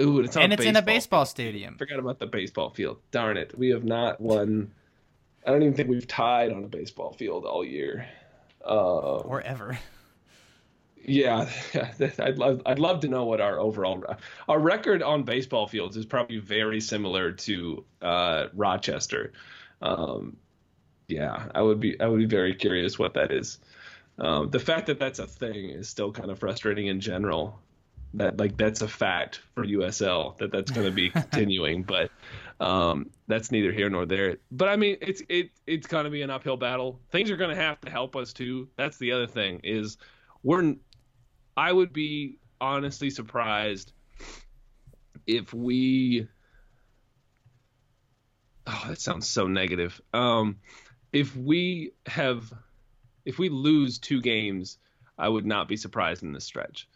[0.00, 0.94] Ooh, it's and it's in a baseball.
[0.94, 1.76] baseball stadium.
[1.76, 2.98] Forgot about the baseball field.
[3.10, 4.70] Darn it, we have not won.
[5.46, 8.06] I don't even think we've tied on a baseball field all year.
[8.64, 9.78] Uh, or ever.
[11.06, 11.48] Yeah,
[12.18, 14.04] I'd love I'd love to know what our overall
[14.48, 19.32] our record on baseball fields is probably very similar to uh, Rochester.
[19.82, 20.36] Um,
[21.08, 23.58] yeah, I would be I would be very curious what that is.
[24.18, 27.58] Um, the fact that that's a thing is still kind of frustrating in general.
[28.14, 32.10] That like that's a fact for USL that that's going to be continuing, but
[32.60, 34.36] um, that's neither here nor there.
[34.52, 37.00] But I mean, it's it it's going to be an uphill battle.
[37.10, 38.68] Things are going to have to help us too.
[38.76, 39.98] That's the other thing is
[40.44, 40.76] we're
[41.56, 43.92] I would be honestly surprised
[45.26, 46.28] if we.
[48.66, 50.00] Oh, that sounds so negative.
[50.14, 50.56] Um,
[51.12, 52.50] if we have,
[53.24, 54.78] if we lose two games,
[55.18, 56.88] I would not be surprised in this stretch.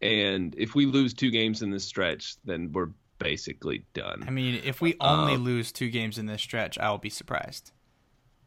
[0.00, 4.24] And if we lose two games in this stretch, then we're basically done.
[4.26, 7.10] I mean, if we only Um, lose two games in this stretch, I will be
[7.10, 7.72] surprised.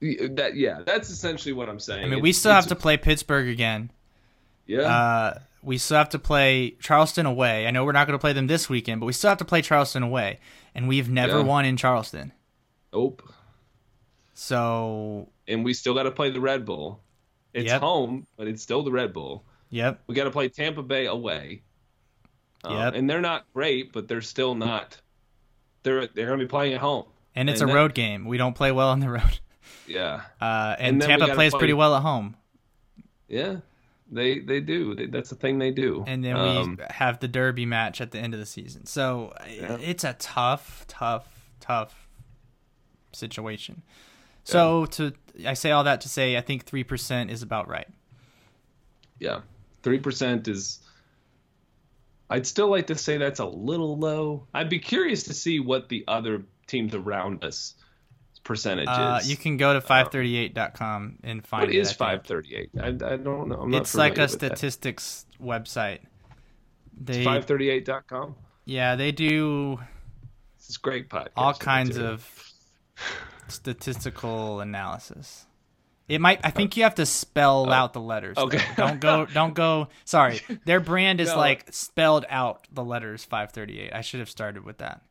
[0.01, 2.03] that yeah, that's essentially what I'm saying.
[2.03, 3.91] I mean, we still have to play Pittsburgh again.
[4.67, 7.67] Yeah, Uh, we still have to play Charleston away.
[7.67, 9.45] I know we're not going to play them this weekend, but we still have to
[9.45, 10.39] play Charleston away,
[10.73, 11.43] and we've never Yeah.
[11.43, 12.31] won in Charleston.
[12.93, 13.21] nope.
[14.33, 17.01] So, And we still got to play the Red Bull.
[17.53, 17.81] It's Yep.
[17.81, 19.43] home, but it's still the Red Bull.
[19.69, 21.61] yep, We got to play Tampa Bay away.
[22.63, 22.93] Um, Yep.
[22.95, 24.97] And they're not great, but they're still not.
[25.83, 27.05] They're they're going to be playing at home.
[27.37, 28.25] and it's And a that- road game.
[28.25, 29.39] We don't play well on the road,
[29.87, 30.21] Yeah.
[30.41, 32.35] uh, and, And Tampa plays play- pretty well at home.
[33.27, 33.57] Yeah.
[34.11, 34.93] They they do.
[34.95, 36.03] They, that's the thing they do.
[36.07, 38.85] And then Um, we have the Derby match at the end of the season.
[38.85, 39.77] So Yeah.
[39.81, 41.27] it's a tough, tough,
[41.59, 42.07] tough
[43.11, 43.81] situation.
[44.43, 45.13] So to
[45.47, 47.87] I say all that to say I think three percent is about right.
[49.19, 49.41] yeah,
[49.81, 50.79] three percent is.
[52.29, 54.47] I'd still like to say that's a little low.
[54.53, 57.75] I'd be curious to see what the other teams around us
[58.45, 61.79] percentage Uh, you can go to uh, 538.com and find What it.
[61.79, 62.69] is I five thirty eight?
[62.79, 63.59] I, I don't know.
[63.61, 64.57] I'm not It's like a with that.
[64.57, 65.99] statistics website.
[66.97, 68.35] They Five thirty eight dot com.
[68.63, 69.79] yeah they do
[70.57, 71.29] This is great podcast.
[71.35, 72.13] all kinds material.
[72.13, 72.51] of
[73.47, 75.45] statistical analysis.
[76.07, 76.39] It might.
[76.43, 78.35] I think uh, you have to spell uh, out the letters.
[78.37, 78.45] Oh.
[78.45, 78.59] Okay.
[78.77, 78.85] though.
[78.87, 79.25] Don't go.
[79.33, 79.87] Don't go.
[80.05, 80.39] Sorry.
[80.65, 81.37] Their brand is No.
[81.37, 83.91] like spelled out the letters 538.
[83.93, 85.01] I should have started with that.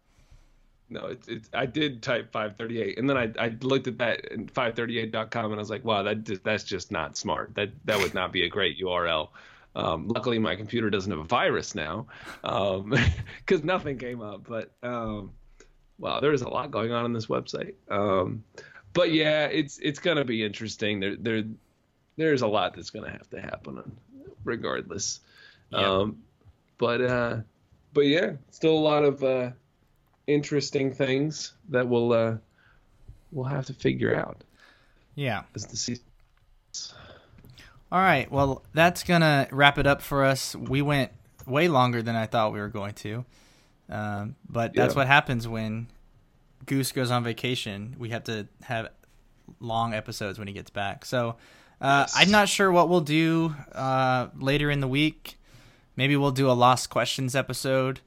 [0.91, 1.49] No, it's it's.
[1.55, 5.59] I did type 538, and then I I looked at that in 538.com, and I
[5.59, 7.55] was like, wow, that that's just not smart.
[7.55, 9.29] That that would not be a great URL.
[9.77, 12.07] Um, luckily, my computer doesn't have a virus now,
[12.43, 14.47] because nothing came up.
[14.47, 15.33] But um,
[15.99, 17.75] wow, there is a lot going on on this website.
[17.91, 18.45] Um,
[18.93, 21.01] but yeah, it's it's gonna be interesting.
[21.01, 21.45] There there
[22.17, 23.83] there's a lot that's gonna have to happen,
[24.45, 25.21] regardless.
[25.71, 25.79] Yeah.
[25.79, 26.19] Um,
[26.79, 27.37] but uh,
[27.93, 29.51] but yeah, still a lot of uh,
[30.27, 32.37] interesting things that we'll uh,
[33.33, 34.43] we'll have to figure out
[35.15, 35.43] Yeah.
[35.55, 36.05] as the season.
[37.93, 38.31] All right.
[38.31, 40.55] Well, that's gonna wrap it up for us.
[40.57, 41.13] We went
[41.47, 43.25] way longer than I thought we were going to,
[43.89, 44.99] um, but that's Yeah.
[45.01, 45.87] what happens when
[46.67, 47.95] Goose goes on vacation.
[47.99, 48.89] We have to have
[49.61, 51.05] long episodes when he gets back.
[51.05, 51.37] So
[51.81, 52.15] uh, Yes.
[52.17, 55.37] I'm not sure what we'll do uh, later in the week.
[55.97, 58.01] Maybe we'll do a lost questions episode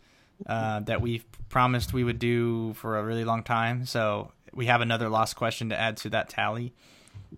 [0.47, 3.85] uh, that we've promised we would do for a really long time.
[3.85, 6.73] So we have another lost question to add to that tally.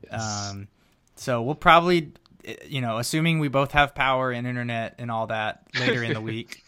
[0.03, 0.51] Yes.
[0.51, 0.67] Um,
[1.15, 2.13] so we'll probably,
[2.45, 6.13] eh, you know, assuming we both have power and internet and all that later in
[6.13, 6.63] the week,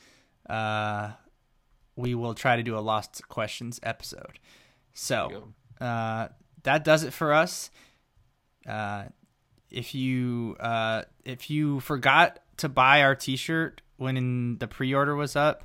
[0.49, 1.11] uh,
[1.95, 4.39] we will try to do a lost questions episode.
[4.93, 6.27] So uh,
[6.63, 7.71] that does it for us.
[8.67, 9.05] Uh,
[9.69, 15.63] if you uh, if you forgot to buy our T-shirt when the pre-order was up,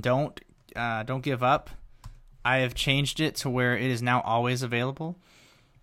[0.00, 0.38] don't
[0.78, 1.70] uh, don't give up.
[2.44, 5.18] I have changed it to where it is now always available.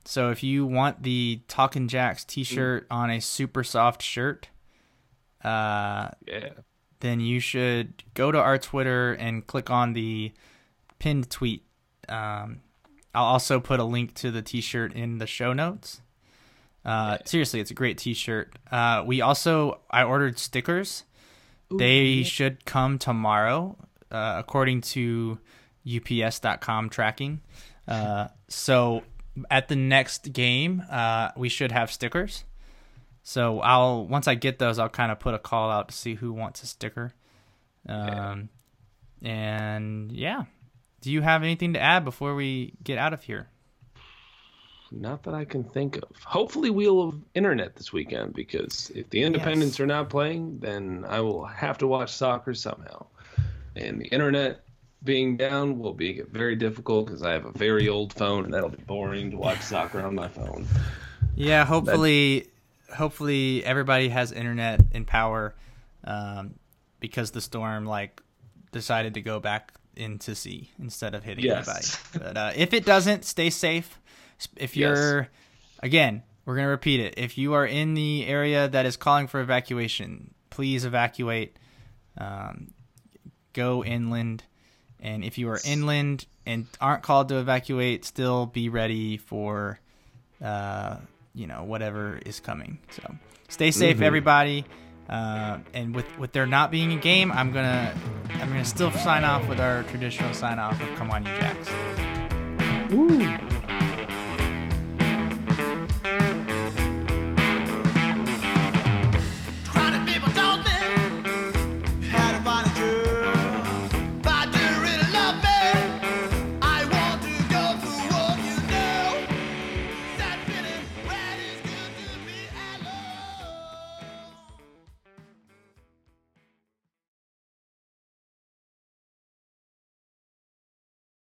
[0.06, 4.50] So if you want the Talking Jacks T-shirt on a super soft shirt,
[5.44, 6.50] uh, yeah.
[7.00, 10.32] then you should go to our Twitter and click on the
[11.00, 11.64] pinned tweet.
[12.08, 12.62] Um,
[13.14, 16.02] I'll also put a link to the T-shirt in the show notes.
[16.84, 18.58] Uh, Seriously, it's a great T-shirt.
[18.72, 21.04] Uh, we also I ordered stickers.
[21.72, 23.76] they should come tomorrow,
[24.12, 25.40] uh, according to
[25.88, 27.42] UPS.com tracking.
[27.88, 29.04] Uh, so
[29.52, 32.44] at the next game, uh, we should have stickers.
[33.24, 36.16] So I'll once I get those, I'll kind of put a call out to see
[36.16, 37.14] who wants a sticker.
[37.88, 38.50] Um,
[39.22, 40.44] and yeah,
[41.02, 43.48] do you have anything to add before we get out of here?
[44.92, 46.04] Not that I can think of.
[46.24, 49.80] Hopefully, we'll have internet this weekend because if the Independents Yes.
[49.82, 53.08] are not playing, then I will have to watch soccer somehow.
[53.76, 54.62] And the internet
[55.04, 58.70] being down will be very difficult because I have a very old phone, and that'll
[58.70, 60.66] be boring to watch soccer on my phone.
[61.36, 62.48] Yeah, hopefully,
[62.94, 65.54] hopefully everybody has internet and power,
[66.06, 66.56] um,
[67.00, 68.22] because the storm like
[68.72, 71.68] decided to go back into sea instead of hitting Yes.
[72.14, 72.26] anybody.
[72.26, 74.00] But uh, if it doesn't, stay safe.
[74.58, 75.30] If you're,
[75.82, 77.14] again, we're gonna repeat it.
[77.18, 81.58] If you are in the area that is calling for evacuation, please evacuate.
[82.18, 82.72] Um,
[83.56, 84.44] go inland,
[85.00, 89.80] and if you are inland and aren't called to evacuate, still be ready for
[90.44, 90.98] uh,
[91.34, 92.78] you know whatever is coming.
[92.92, 93.16] So
[93.50, 94.02] stay safe, Mhm.
[94.04, 94.66] everybody.
[95.10, 97.94] Uh, and with with there not being a game, I'm gonna
[98.42, 101.70] I'm gonna still sign off with our traditional sign off of "Come on, you Jacks."